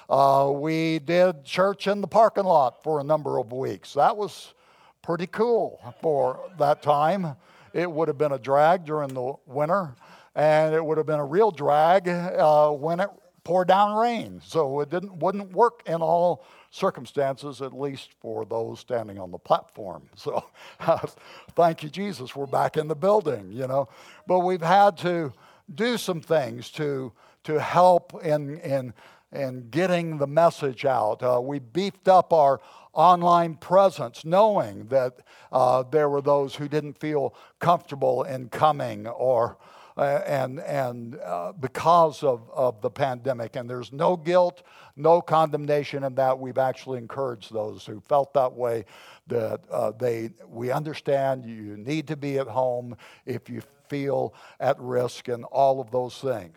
Uh, 0.08 0.52
we 0.54 1.00
did 1.00 1.44
church 1.44 1.86
in 1.86 2.00
the 2.00 2.06
parking 2.06 2.44
lot 2.44 2.82
for 2.82 3.00
a 3.00 3.04
number 3.04 3.38
of 3.38 3.50
weeks. 3.50 3.94
That 3.94 4.16
was 4.16 4.54
pretty 5.02 5.26
cool 5.26 5.80
for 6.00 6.48
that 6.58 6.82
time. 6.82 7.34
It 7.72 7.90
would 7.90 8.08
have 8.08 8.18
been 8.18 8.32
a 8.32 8.38
drag 8.38 8.84
during 8.84 9.14
the 9.14 9.34
winter 9.46 9.96
and 10.34 10.74
it 10.74 10.84
would 10.84 10.98
have 10.98 11.06
been 11.06 11.18
a 11.18 11.24
real 11.24 11.50
drag 11.50 12.08
uh, 12.08 12.70
when 12.70 13.00
it 13.00 13.10
poured 13.44 13.68
down 13.68 13.96
rain. 13.96 14.40
So 14.44 14.80
it 14.80 14.90
didn't, 14.90 15.18
wouldn't 15.18 15.52
work 15.52 15.82
in 15.86 16.00
all 16.00 16.44
circumstances, 16.70 17.60
at 17.60 17.72
least 17.72 18.10
for 18.20 18.44
those 18.44 18.80
standing 18.80 19.18
on 19.18 19.30
the 19.30 19.38
platform. 19.38 20.02
So 20.16 20.44
thank 21.56 21.82
you, 21.82 21.88
Jesus, 21.88 22.36
we're 22.36 22.46
back 22.46 22.76
in 22.76 22.88
the 22.88 22.94
building, 22.94 23.50
you 23.52 23.66
know. 23.66 23.88
But 24.26 24.40
we've 24.40 24.62
had 24.62 24.96
to 24.98 25.32
do 25.74 25.96
some 25.96 26.20
things 26.20 26.70
to, 26.72 27.12
to 27.44 27.60
help 27.60 28.24
in, 28.24 28.58
in, 28.60 28.94
in 29.32 29.68
getting 29.70 30.18
the 30.18 30.26
message 30.26 30.84
out. 30.84 31.22
Uh, 31.22 31.40
we 31.42 31.58
beefed 31.58 32.08
up 32.08 32.32
our 32.32 32.60
online 32.92 33.54
presence, 33.54 34.24
knowing 34.24 34.86
that 34.88 35.18
uh, 35.50 35.82
there 35.82 36.08
were 36.08 36.22
those 36.22 36.54
who 36.54 36.68
didn't 36.68 36.98
feel 36.98 37.34
comfortable 37.58 38.22
in 38.22 38.48
coming 38.48 39.06
or 39.06 39.56
and, 39.96 40.60
and 40.60 41.16
uh, 41.16 41.52
because 41.52 42.22
of, 42.22 42.48
of 42.52 42.80
the 42.80 42.90
pandemic. 42.90 43.56
And 43.56 43.68
there's 43.68 43.92
no 43.92 44.16
guilt, 44.16 44.62
no 44.96 45.20
condemnation 45.20 46.04
in 46.04 46.14
that. 46.14 46.38
We've 46.38 46.58
actually 46.58 46.98
encouraged 46.98 47.52
those 47.52 47.84
who 47.84 48.00
felt 48.00 48.34
that 48.34 48.52
way 48.54 48.84
that 49.26 49.60
uh, 49.70 49.92
they, 49.92 50.30
we 50.48 50.70
understand 50.70 51.44
you 51.44 51.76
need 51.76 52.08
to 52.08 52.16
be 52.16 52.38
at 52.38 52.46
home 52.46 52.96
if 53.26 53.48
you 53.48 53.62
feel 53.88 54.34
at 54.58 54.78
risk 54.80 55.28
and 55.28 55.44
all 55.44 55.80
of 55.80 55.90
those 55.90 56.18
things. 56.18 56.56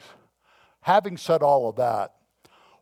Having 0.82 1.18
said 1.18 1.42
all 1.42 1.68
of 1.70 1.76
that, 1.76 2.14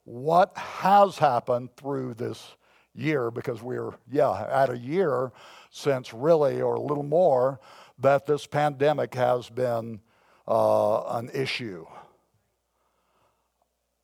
what 0.04 0.56
has 0.58 1.18
happened 1.18 1.70
through 1.78 2.14
this 2.16 2.56
year, 2.94 3.32
because 3.32 3.64
we're, 3.64 3.92
yeah, 4.12 4.46
at 4.52 4.70
a 4.70 4.78
year 4.78 5.32
since 5.72 6.14
really, 6.14 6.62
or 6.62 6.76
a 6.76 6.82
little 6.82 7.04
more, 7.04 7.60
that 8.00 8.26
this 8.26 8.46
pandemic 8.46 9.16
has 9.16 9.50
been 9.50 10.00
uh, 10.48 11.18
an 11.18 11.30
issue. 11.34 11.86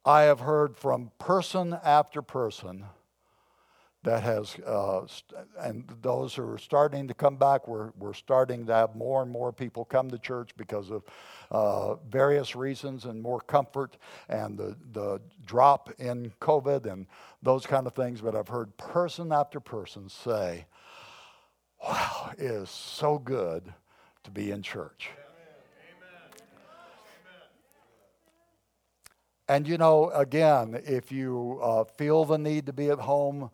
I 0.05 0.23
have 0.23 0.39
heard 0.39 0.75
from 0.75 1.11
person 1.19 1.77
after 1.83 2.21
person 2.21 2.85
that 4.03 4.23
has, 4.23 4.55
uh, 4.65 5.05
st- 5.07 5.41
and 5.59 5.83
those 6.01 6.33
who 6.33 6.49
are 6.49 6.57
starting 6.57 7.07
to 7.09 7.13
come 7.13 7.35
back, 7.35 7.67
we're, 7.67 7.91
we're 7.97 8.13
starting 8.13 8.65
to 8.65 8.73
have 8.73 8.95
more 8.95 9.21
and 9.21 9.29
more 9.29 9.51
people 9.51 9.83
come 9.83 10.09
to 10.09 10.17
church 10.17 10.51
because 10.55 10.89
of 10.89 11.03
uh, 11.51 11.95
various 12.09 12.55
reasons 12.55 13.03
and 13.03 13.21
more 13.21 13.41
comfort 13.41 13.97
and 14.29 14.57
the, 14.57 14.77
the 14.93 15.19
drop 15.45 15.91
in 15.99 16.31
COVID 16.39 16.85
and 16.85 17.07
those 17.43 17.65
kind 17.65 17.87
of 17.87 17.93
things. 17.93 18.21
But 18.21 18.35
I've 18.35 18.47
heard 18.47 18.75
person 18.77 19.33
after 19.33 19.59
person 19.59 20.07
say, 20.07 20.65
wow, 21.83 22.31
it 22.37 22.43
is 22.43 22.69
so 22.69 23.19
good 23.19 23.73
to 24.23 24.31
be 24.31 24.51
in 24.51 24.61
church. 24.61 25.09
And 29.49 29.67
you 29.67 29.79
know, 29.79 30.11
again, 30.11 30.79
if 30.85 31.11
you 31.11 31.59
uh, 31.59 31.83
feel 31.83 32.23
the 32.23 32.37
need 32.37 32.67
to 32.67 32.73
be 32.73 32.89
at 32.89 32.99
home, 32.99 33.49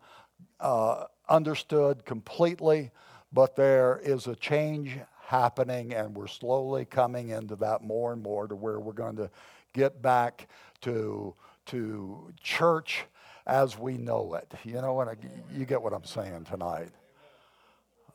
uh, 0.60 1.04
understood 1.26 2.04
completely, 2.04 2.90
but 3.32 3.56
there 3.56 3.98
is 4.04 4.26
a 4.26 4.36
change 4.36 4.98
happening, 5.24 5.94
and 5.94 6.14
we're 6.14 6.26
slowly 6.26 6.84
coming 6.84 7.30
into 7.30 7.56
that 7.56 7.82
more 7.82 8.12
and 8.12 8.22
more 8.22 8.46
to 8.46 8.54
where 8.54 8.78
we're 8.78 8.92
going 8.92 9.16
to 9.16 9.30
get 9.72 10.02
back 10.02 10.48
to, 10.82 11.34
to 11.64 12.30
church 12.42 13.04
as 13.46 13.78
we 13.78 13.96
know 13.96 14.34
it. 14.34 14.52
You 14.64 14.82
know, 14.82 15.00
and 15.00 15.16
you 15.50 15.64
get 15.64 15.80
what 15.80 15.94
I'm 15.94 16.04
saying 16.04 16.44
tonight. 16.44 16.90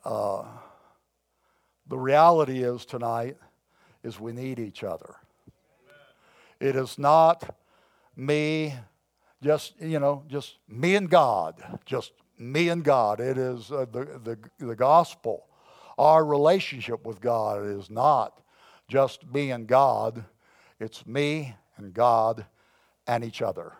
Uh, 0.04 0.44
the 1.88 1.98
reality 1.98 2.62
is 2.62 2.86
tonight 2.86 3.36
is 4.04 4.20
we 4.20 4.32
need 4.32 4.60
each 4.60 4.84
other. 4.84 5.16
It 6.60 6.76
is 6.76 6.96
not 6.96 7.56
me, 8.16 8.74
just, 9.42 9.80
you 9.80 9.98
know, 9.98 10.24
just 10.28 10.58
me 10.68 10.94
and 10.94 11.08
God, 11.08 11.62
just 11.84 12.12
me 12.38 12.68
and 12.68 12.84
God. 12.84 13.20
It 13.20 13.38
is 13.38 13.70
uh, 13.70 13.86
the, 13.90 14.20
the, 14.22 14.38
the 14.64 14.76
gospel. 14.76 15.46
Our 15.98 16.24
relationship 16.24 17.06
with 17.06 17.20
God 17.20 17.64
is 17.64 17.90
not 17.90 18.40
just 18.88 19.26
me 19.32 19.50
and 19.50 19.66
God, 19.66 20.24
it's 20.78 21.06
me 21.06 21.54
and 21.76 21.94
God 21.94 22.46
and 23.06 23.24
each 23.24 23.42
other. 23.42 23.72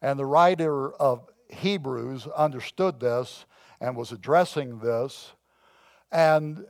And 0.00 0.18
the 0.18 0.26
writer 0.26 0.92
of 0.92 1.26
Hebrews 1.48 2.26
understood 2.26 3.00
this 3.00 3.46
and 3.80 3.96
was 3.96 4.12
addressing 4.12 4.78
this. 4.78 5.32
And 6.12 6.64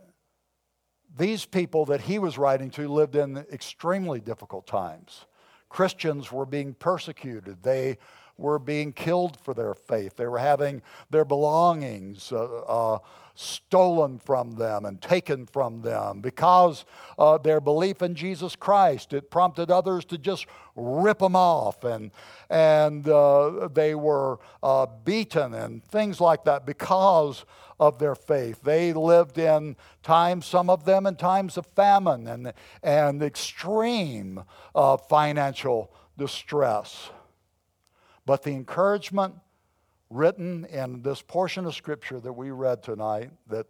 these 1.16 1.44
people 1.44 1.84
that 1.86 2.02
he 2.02 2.18
was 2.18 2.38
writing 2.38 2.70
to 2.70 2.88
lived 2.88 3.16
in 3.16 3.36
extremely 3.52 4.20
difficult 4.20 4.66
times. 4.66 5.26
Christians 5.74 6.30
were 6.30 6.46
being 6.46 6.72
persecuted. 6.74 7.64
They 7.64 7.98
were 8.38 8.60
being 8.60 8.92
killed 8.92 9.36
for 9.42 9.54
their 9.54 9.74
faith. 9.74 10.14
They 10.14 10.26
were 10.26 10.38
having 10.38 10.82
their 11.10 11.24
belongings 11.24 12.30
uh, 12.30 12.44
uh, 12.44 12.98
stolen 13.34 14.20
from 14.20 14.52
them 14.52 14.84
and 14.84 15.02
taken 15.02 15.46
from 15.46 15.82
them 15.82 16.20
because 16.20 16.84
uh, 17.18 17.38
their 17.38 17.60
belief 17.60 18.02
in 18.02 18.14
Jesus 18.14 18.54
Christ. 18.54 19.12
It 19.12 19.32
prompted 19.32 19.68
others 19.68 20.04
to 20.04 20.16
just 20.16 20.46
rip 20.76 21.18
them 21.18 21.34
off, 21.34 21.82
and 21.82 22.12
and 22.48 23.08
uh, 23.08 23.66
they 23.66 23.96
were 23.96 24.38
uh, 24.62 24.86
beaten 25.04 25.54
and 25.54 25.82
things 25.86 26.20
like 26.20 26.44
that 26.44 26.64
because 26.64 27.44
of 27.78 27.98
their 27.98 28.14
faith. 28.14 28.62
They 28.62 28.92
lived 28.92 29.38
in 29.38 29.76
times, 30.02 30.46
some 30.46 30.70
of 30.70 30.84
them 30.84 31.06
in 31.06 31.16
times 31.16 31.56
of 31.56 31.66
famine 31.66 32.26
and, 32.26 32.52
and 32.82 33.22
extreme 33.22 34.44
uh, 34.74 34.96
financial 34.96 35.92
distress. 36.16 37.10
But 38.26 38.42
the 38.42 38.52
encouragement 38.52 39.34
written 40.10 40.64
in 40.66 41.02
this 41.02 41.22
portion 41.22 41.66
of 41.66 41.74
Scripture 41.74 42.20
that 42.20 42.32
we 42.32 42.50
read 42.50 42.82
tonight, 42.82 43.30
that 43.48 43.66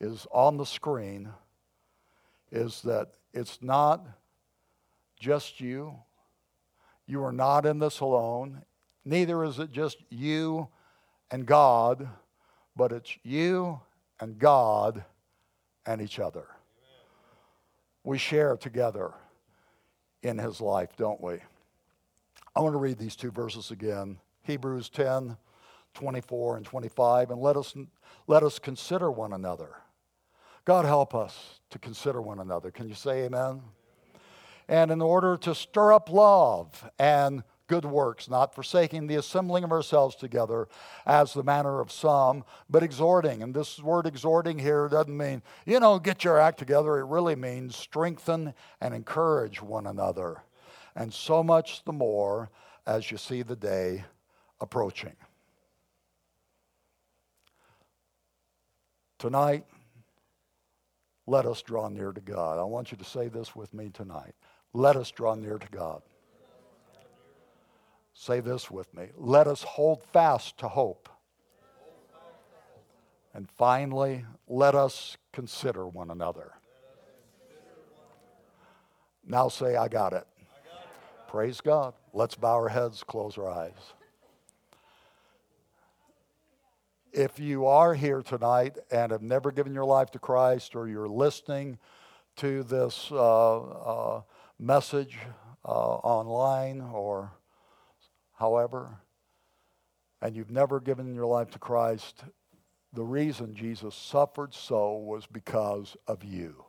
is 0.00 0.26
on 0.30 0.56
the 0.56 0.66
screen, 0.66 1.30
is 2.52 2.82
that 2.82 3.08
it's 3.34 3.58
not 3.62 4.06
just 5.18 5.60
you. 5.60 5.96
You 7.06 7.24
are 7.24 7.32
not 7.32 7.66
in 7.66 7.78
this 7.78 8.00
alone. 8.00 8.62
Neither 9.04 9.42
is 9.44 9.58
it 9.58 9.72
just 9.72 9.98
you 10.10 10.68
and 11.30 11.46
God 11.46 12.08
but 12.78 12.92
it's 12.92 13.18
you 13.24 13.80
and 14.20 14.38
God 14.38 15.04
and 15.84 16.00
each 16.00 16.20
other. 16.20 16.46
We 18.04 18.18
share 18.18 18.56
together 18.56 19.12
in 20.22 20.38
his 20.38 20.60
life, 20.60 20.90
don't 20.96 21.20
we? 21.20 21.38
I 22.54 22.60
want 22.60 22.72
to 22.74 22.78
read 22.78 22.96
these 22.96 23.16
two 23.16 23.32
verses 23.32 23.70
again 23.70 24.18
Hebrews 24.44 24.88
10 24.88 25.36
24 25.94 26.58
and 26.58 26.64
25, 26.66 27.30
and 27.30 27.40
let 27.40 27.56
us, 27.56 27.74
let 28.28 28.44
us 28.44 28.60
consider 28.60 29.10
one 29.10 29.32
another. 29.32 29.70
God 30.64 30.84
help 30.84 31.14
us 31.14 31.60
to 31.70 31.78
consider 31.78 32.22
one 32.22 32.38
another. 32.38 32.70
Can 32.70 32.88
you 32.88 32.94
say 32.94 33.24
amen? 33.24 33.62
And 34.68 34.92
in 34.92 35.02
order 35.02 35.36
to 35.38 35.54
stir 35.54 35.92
up 35.92 36.08
love 36.10 36.88
and 36.98 37.42
good 37.68 37.84
works, 37.84 38.28
not 38.28 38.54
forsaking 38.54 39.06
the 39.06 39.14
assembling 39.14 39.62
of 39.62 39.70
ourselves 39.70 40.16
together 40.16 40.68
as 41.06 41.32
the 41.32 41.44
manner 41.44 41.80
of 41.80 41.92
some, 41.92 42.44
but 42.68 42.82
exhorting. 42.82 43.42
And 43.42 43.54
this 43.54 43.78
word 43.78 44.06
exhorting 44.06 44.58
here 44.58 44.88
doesn't 44.88 45.16
mean, 45.16 45.42
you 45.64 45.78
know, 45.78 45.98
get 45.98 46.24
your 46.24 46.38
act 46.38 46.58
together. 46.58 46.98
It 46.98 47.06
really 47.06 47.36
means 47.36 47.76
strengthen 47.76 48.54
and 48.80 48.94
encourage 48.94 49.62
one 49.62 49.86
another. 49.86 50.42
And 50.96 51.14
so 51.14 51.44
much 51.44 51.84
the 51.84 51.92
more 51.92 52.50
as 52.86 53.10
you 53.10 53.18
see 53.18 53.42
the 53.42 53.54
day 53.54 54.04
approaching. 54.60 55.14
Tonight, 59.18 59.64
let 61.26 61.44
us 61.44 61.60
draw 61.60 61.88
near 61.88 62.12
to 62.12 62.20
God. 62.20 62.58
I 62.58 62.64
want 62.64 62.90
you 62.90 62.98
to 62.98 63.04
say 63.04 63.28
this 63.28 63.54
with 63.54 63.74
me 63.74 63.90
tonight. 63.90 64.34
Let 64.72 64.96
us 64.96 65.10
draw 65.10 65.34
near 65.34 65.58
to 65.58 65.68
God. 65.70 66.02
Say 68.20 68.40
this 68.40 68.68
with 68.68 68.92
me. 68.94 69.10
Let 69.16 69.46
us 69.46 69.62
hold 69.62 70.02
fast 70.02 70.58
to 70.58 70.66
hope. 70.66 71.08
And 73.32 73.48
finally, 73.48 74.24
let 74.48 74.74
us 74.74 75.16
consider 75.32 75.86
one 75.86 76.10
another. 76.10 76.54
Now 79.24 79.48
say, 79.48 79.76
I 79.76 79.86
got 79.86 80.14
it. 80.14 80.26
Praise 81.28 81.60
God. 81.60 81.94
Let's 82.12 82.34
bow 82.34 82.54
our 82.54 82.68
heads, 82.68 83.04
close 83.04 83.38
our 83.38 83.48
eyes. 83.48 83.94
If 87.12 87.38
you 87.38 87.66
are 87.66 87.94
here 87.94 88.22
tonight 88.22 88.78
and 88.90 89.12
have 89.12 89.22
never 89.22 89.52
given 89.52 89.72
your 89.72 89.84
life 89.84 90.10
to 90.10 90.18
Christ, 90.18 90.74
or 90.74 90.88
you're 90.88 91.08
listening 91.08 91.78
to 92.36 92.64
this 92.64 93.10
uh, 93.12 93.58
uh, 93.60 94.22
message 94.58 95.16
uh, 95.64 95.68
online 95.68 96.80
or 96.80 97.30
however, 98.38 99.00
and 100.22 100.34
you've 100.34 100.50
never 100.50 100.80
given 100.80 101.14
your 101.14 101.26
life 101.26 101.50
to 101.50 101.58
Christ, 101.58 102.24
the 102.92 103.04
reason 103.04 103.54
Jesus 103.54 103.94
suffered 103.94 104.54
so 104.54 104.94
was 104.94 105.26
because 105.26 105.96
of 106.06 106.24
you. 106.24 106.64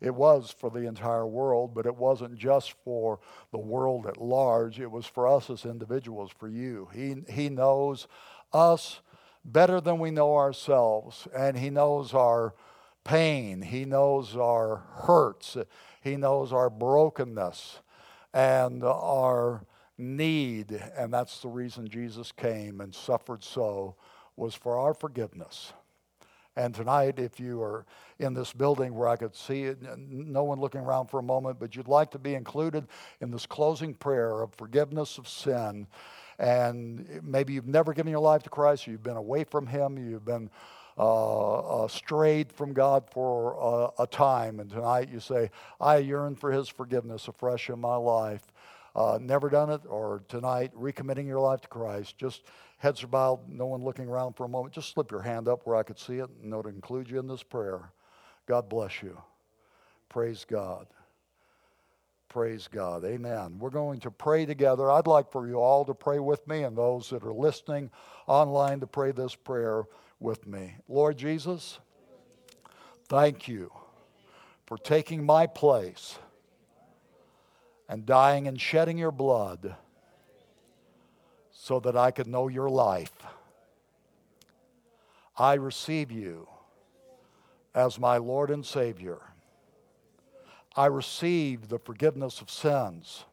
it 0.00 0.14
was 0.14 0.54
for 0.58 0.68
the 0.70 0.86
entire 0.86 1.26
world, 1.26 1.74
but 1.74 1.86
it 1.86 1.94
wasn't 1.94 2.36
just 2.36 2.74
for 2.84 3.20
the 3.52 3.58
world 3.58 4.06
at 4.06 4.20
large. 4.20 4.80
It 4.80 4.90
was 4.90 5.06
for 5.06 5.28
us 5.28 5.48
as 5.48 5.64
individuals, 5.64 6.32
for 6.36 6.48
you. 6.48 6.88
He, 6.92 7.22
he 7.28 7.48
knows 7.48 8.08
us 8.52 9.00
better 9.44 9.80
than 9.80 10.00
we 10.00 10.10
know 10.10 10.34
ourselves, 10.36 11.28
and 11.34 11.56
He 11.56 11.70
knows 11.70 12.14
our 12.14 12.54
pain, 13.04 13.62
He 13.62 13.84
knows 13.84 14.36
our 14.36 14.82
hurts, 15.06 15.56
He 16.02 16.16
knows 16.16 16.52
our 16.52 16.70
brokenness 16.70 17.80
and 18.34 18.82
our 18.82 19.64
need. 20.02 20.72
And 20.96 21.12
that's 21.12 21.40
the 21.40 21.48
reason 21.48 21.88
Jesus 21.88 22.32
came 22.32 22.80
and 22.80 22.94
suffered 22.94 23.42
so, 23.42 23.96
was 24.36 24.54
for 24.54 24.76
our 24.76 24.94
forgiveness. 24.94 25.72
And 26.54 26.74
tonight, 26.74 27.18
if 27.18 27.40
you 27.40 27.62
are 27.62 27.86
in 28.18 28.34
this 28.34 28.52
building 28.52 28.94
where 28.94 29.08
I 29.08 29.16
could 29.16 29.34
see 29.34 29.64
it, 29.64 29.78
no 29.98 30.44
one 30.44 30.60
looking 30.60 30.82
around 30.82 31.06
for 31.06 31.18
a 31.18 31.22
moment, 31.22 31.58
but 31.58 31.74
you'd 31.74 31.88
like 31.88 32.10
to 32.10 32.18
be 32.18 32.34
included 32.34 32.86
in 33.20 33.30
this 33.30 33.46
closing 33.46 33.94
prayer 33.94 34.42
of 34.42 34.52
forgiveness 34.54 35.16
of 35.16 35.26
sin, 35.26 35.86
and 36.38 37.20
maybe 37.22 37.54
you've 37.54 37.66
never 37.66 37.94
given 37.94 38.10
your 38.10 38.20
life 38.20 38.42
to 38.42 38.50
Christ, 38.50 38.86
you've 38.86 39.02
been 39.02 39.16
away 39.16 39.44
from 39.44 39.66
Him, 39.66 39.96
you've 39.96 40.26
been 40.26 40.50
uh, 40.98 41.84
uh, 41.84 41.88
strayed 41.88 42.52
from 42.52 42.74
God 42.74 43.04
for 43.10 43.92
a 43.98 44.06
time, 44.06 44.60
and 44.60 44.68
tonight 44.68 45.08
you 45.10 45.20
say, 45.20 45.50
I 45.80 45.98
yearn 45.98 46.34
for 46.34 46.52
His 46.52 46.68
forgiveness 46.68 47.28
afresh 47.28 47.70
in 47.70 47.80
my 47.80 47.96
life. 47.96 48.51
Uh, 48.94 49.18
never 49.20 49.48
done 49.48 49.70
it, 49.70 49.80
or 49.88 50.22
tonight 50.28 50.70
recommitting 50.74 51.26
your 51.26 51.40
life 51.40 51.62
to 51.62 51.68
Christ, 51.68 52.18
just 52.18 52.42
heads 52.76 53.02
are 53.02 53.06
bowed, 53.06 53.48
no 53.48 53.66
one 53.66 53.82
looking 53.82 54.06
around 54.06 54.34
for 54.34 54.44
a 54.44 54.48
moment, 54.48 54.74
just 54.74 54.92
slip 54.92 55.10
your 55.10 55.22
hand 55.22 55.48
up 55.48 55.62
where 55.64 55.76
I 55.76 55.82
could 55.82 55.98
see 55.98 56.18
it 56.18 56.28
and 56.28 56.50
know 56.50 56.60
to 56.60 56.68
include 56.68 57.08
you 57.08 57.18
in 57.18 57.26
this 57.26 57.42
prayer. 57.42 57.90
God 58.46 58.68
bless 58.68 59.02
you. 59.02 59.16
Praise 60.08 60.44
God. 60.44 60.86
Praise 62.28 62.66
God. 62.66 63.04
Amen. 63.04 63.58
We're 63.58 63.70
going 63.70 64.00
to 64.00 64.10
pray 64.10 64.46
together. 64.46 64.90
I'd 64.90 65.06
like 65.06 65.30
for 65.30 65.46
you 65.46 65.56
all 65.56 65.84
to 65.84 65.94
pray 65.94 66.18
with 66.18 66.46
me 66.48 66.62
and 66.62 66.76
those 66.76 67.10
that 67.10 67.24
are 67.24 67.32
listening 67.32 67.90
online 68.26 68.80
to 68.80 68.86
pray 68.86 69.12
this 69.12 69.34
prayer 69.34 69.84
with 70.18 70.46
me. 70.46 70.74
Lord 70.88 71.18
Jesus, 71.18 71.78
thank 73.08 73.48
you 73.48 73.70
for 74.66 74.78
taking 74.78 75.24
my 75.24 75.46
place 75.46 76.18
and 77.92 78.06
dying 78.06 78.48
and 78.48 78.58
shedding 78.58 78.96
your 78.96 79.10
blood 79.10 79.76
so 81.50 81.78
that 81.78 81.94
I 81.94 82.10
could 82.10 82.26
know 82.26 82.48
your 82.48 82.70
life. 82.70 83.12
I 85.36 85.54
receive 85.54 86.10
you 86.10 86.48
as 87.74 87.98
my 87.98 88.16
Lord 88.16 88.50
and 88.50 88.64
Savior. 88.64 89.18
I 90.74 90.86
receive 90.86 91.68
the 91.68 91.78
forgiveness 91.78 92.40
of 92.40 92.48
sins. 92.48 93.26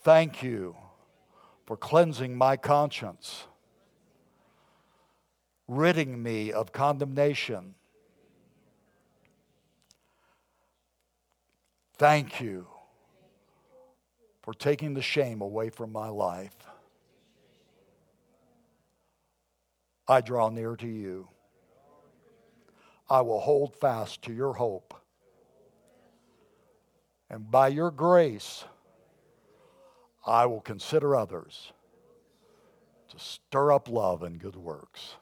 Thank 0.00 0.42
you 0.42 0.74
for 1.66 1.76
cleansing 1.76 2.34
my 2.34 2.56
conscience, 2.56 3.44
ridding 5.68 6.22
me 6.22 6.50
of 6.50 6.72
condemnation. 6.72 7.74
Thank 11.98 12.40
you 12.40 12.66
for 14.42 14.52
taking 14.52 14.94
the 14.94 15.02
shame 15.02 15.40
away 15.40 15.70
from 15.70 15.92
my 15.92 16.08
life. 16.08 16.56
I 20.06 20.20
draw 20.20 20.50
near 20.50 20.76
to 20.76 20.86
you. 20.86 21.28
I 23.08 23.22
will 23.22 23.40
hold 23.40 23.74
fast 23.74 24.22
to 24.22 24.32
your 24.32 24.52
hope. 24.52 24.94
And 27.30 27.50
by 27.50 27.68
your 27.68 27.90
grace, 27.90 28.64
I 30.26 30.46
will 30.46 30.60
consider 30.60 31.16
others 31.16 31.72
to 33.08 33.18
stir 33.18 33.72
up 33.72 33.88
love 33.88 34.22
and 34.22 34.38
good 34.38 34.56
works. 34.56 35.14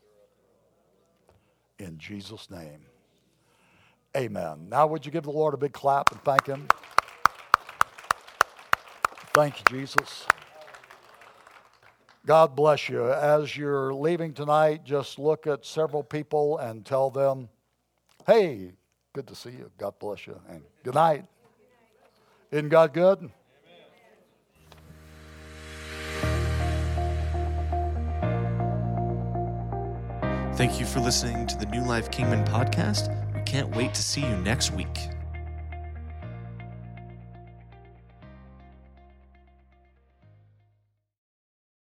In 1.79 1.99
Jesus' 1.99 2.51
name, 2.51 2.87
amen. 4.17 4.69
Now, 4.69 4.87
would 4.87 5.05
you 5.05 5.13
give 5.13 5.25
the 5.25 5.31
Lord 5.31 5.55
a 5.55 5.57
big 5.57 5.73
clap 5.73 6.11
and 6.13 6.23
thank 6.23 6.47
Him? 6.47 6.69
Thank 9.33 9.59
you, 9.59 9.79
Jesus. 9.79 10.27
God 12.27 12.57
bless 12.57 12.89
you. 12.89 13.13
As 13.13 13.57
you're 13.57 13.93
leaving 13.93 14.33
tonight, 14.33 14.85
just 14.85 15.19
look 15.19 15.47
at 15.47 15.65
several 15.67 16.03
people 16.03 16.59
and 16.59 16.85
tell 16.85 17.11
them, 17.11 17.49
Hey, 18.27 18.73
good 19.13 19.27
to 19.27 19.35
see 19.35 19.51
you. 19.51 19.71
God 19.77 19.99
bless 19.99 20.27
you. 20.27 20.41
And 20.49 20.63
good 20.83 20.95
night. 20.95 21.27
Isn't 22.51 22.71
God 22.71 22.95
good? 22.95 23.31
Thank 30.55 30.79
you 30.79 30.87
for 30.87 31.01
listening 31.01 31.49
to 31.49 31.59
the 31.59 31.67
New 31.67 31.85
Life 31.85 32.13
Kingman 32.13 32.45
podcast. 32.45 33.24
Can't 33.55 33.77
wait 33.77 33.95
to 33.95 34.03
see 34.03 34.21
you 34.21 34.37
next 34.39 34.73
week. 34.73 35.14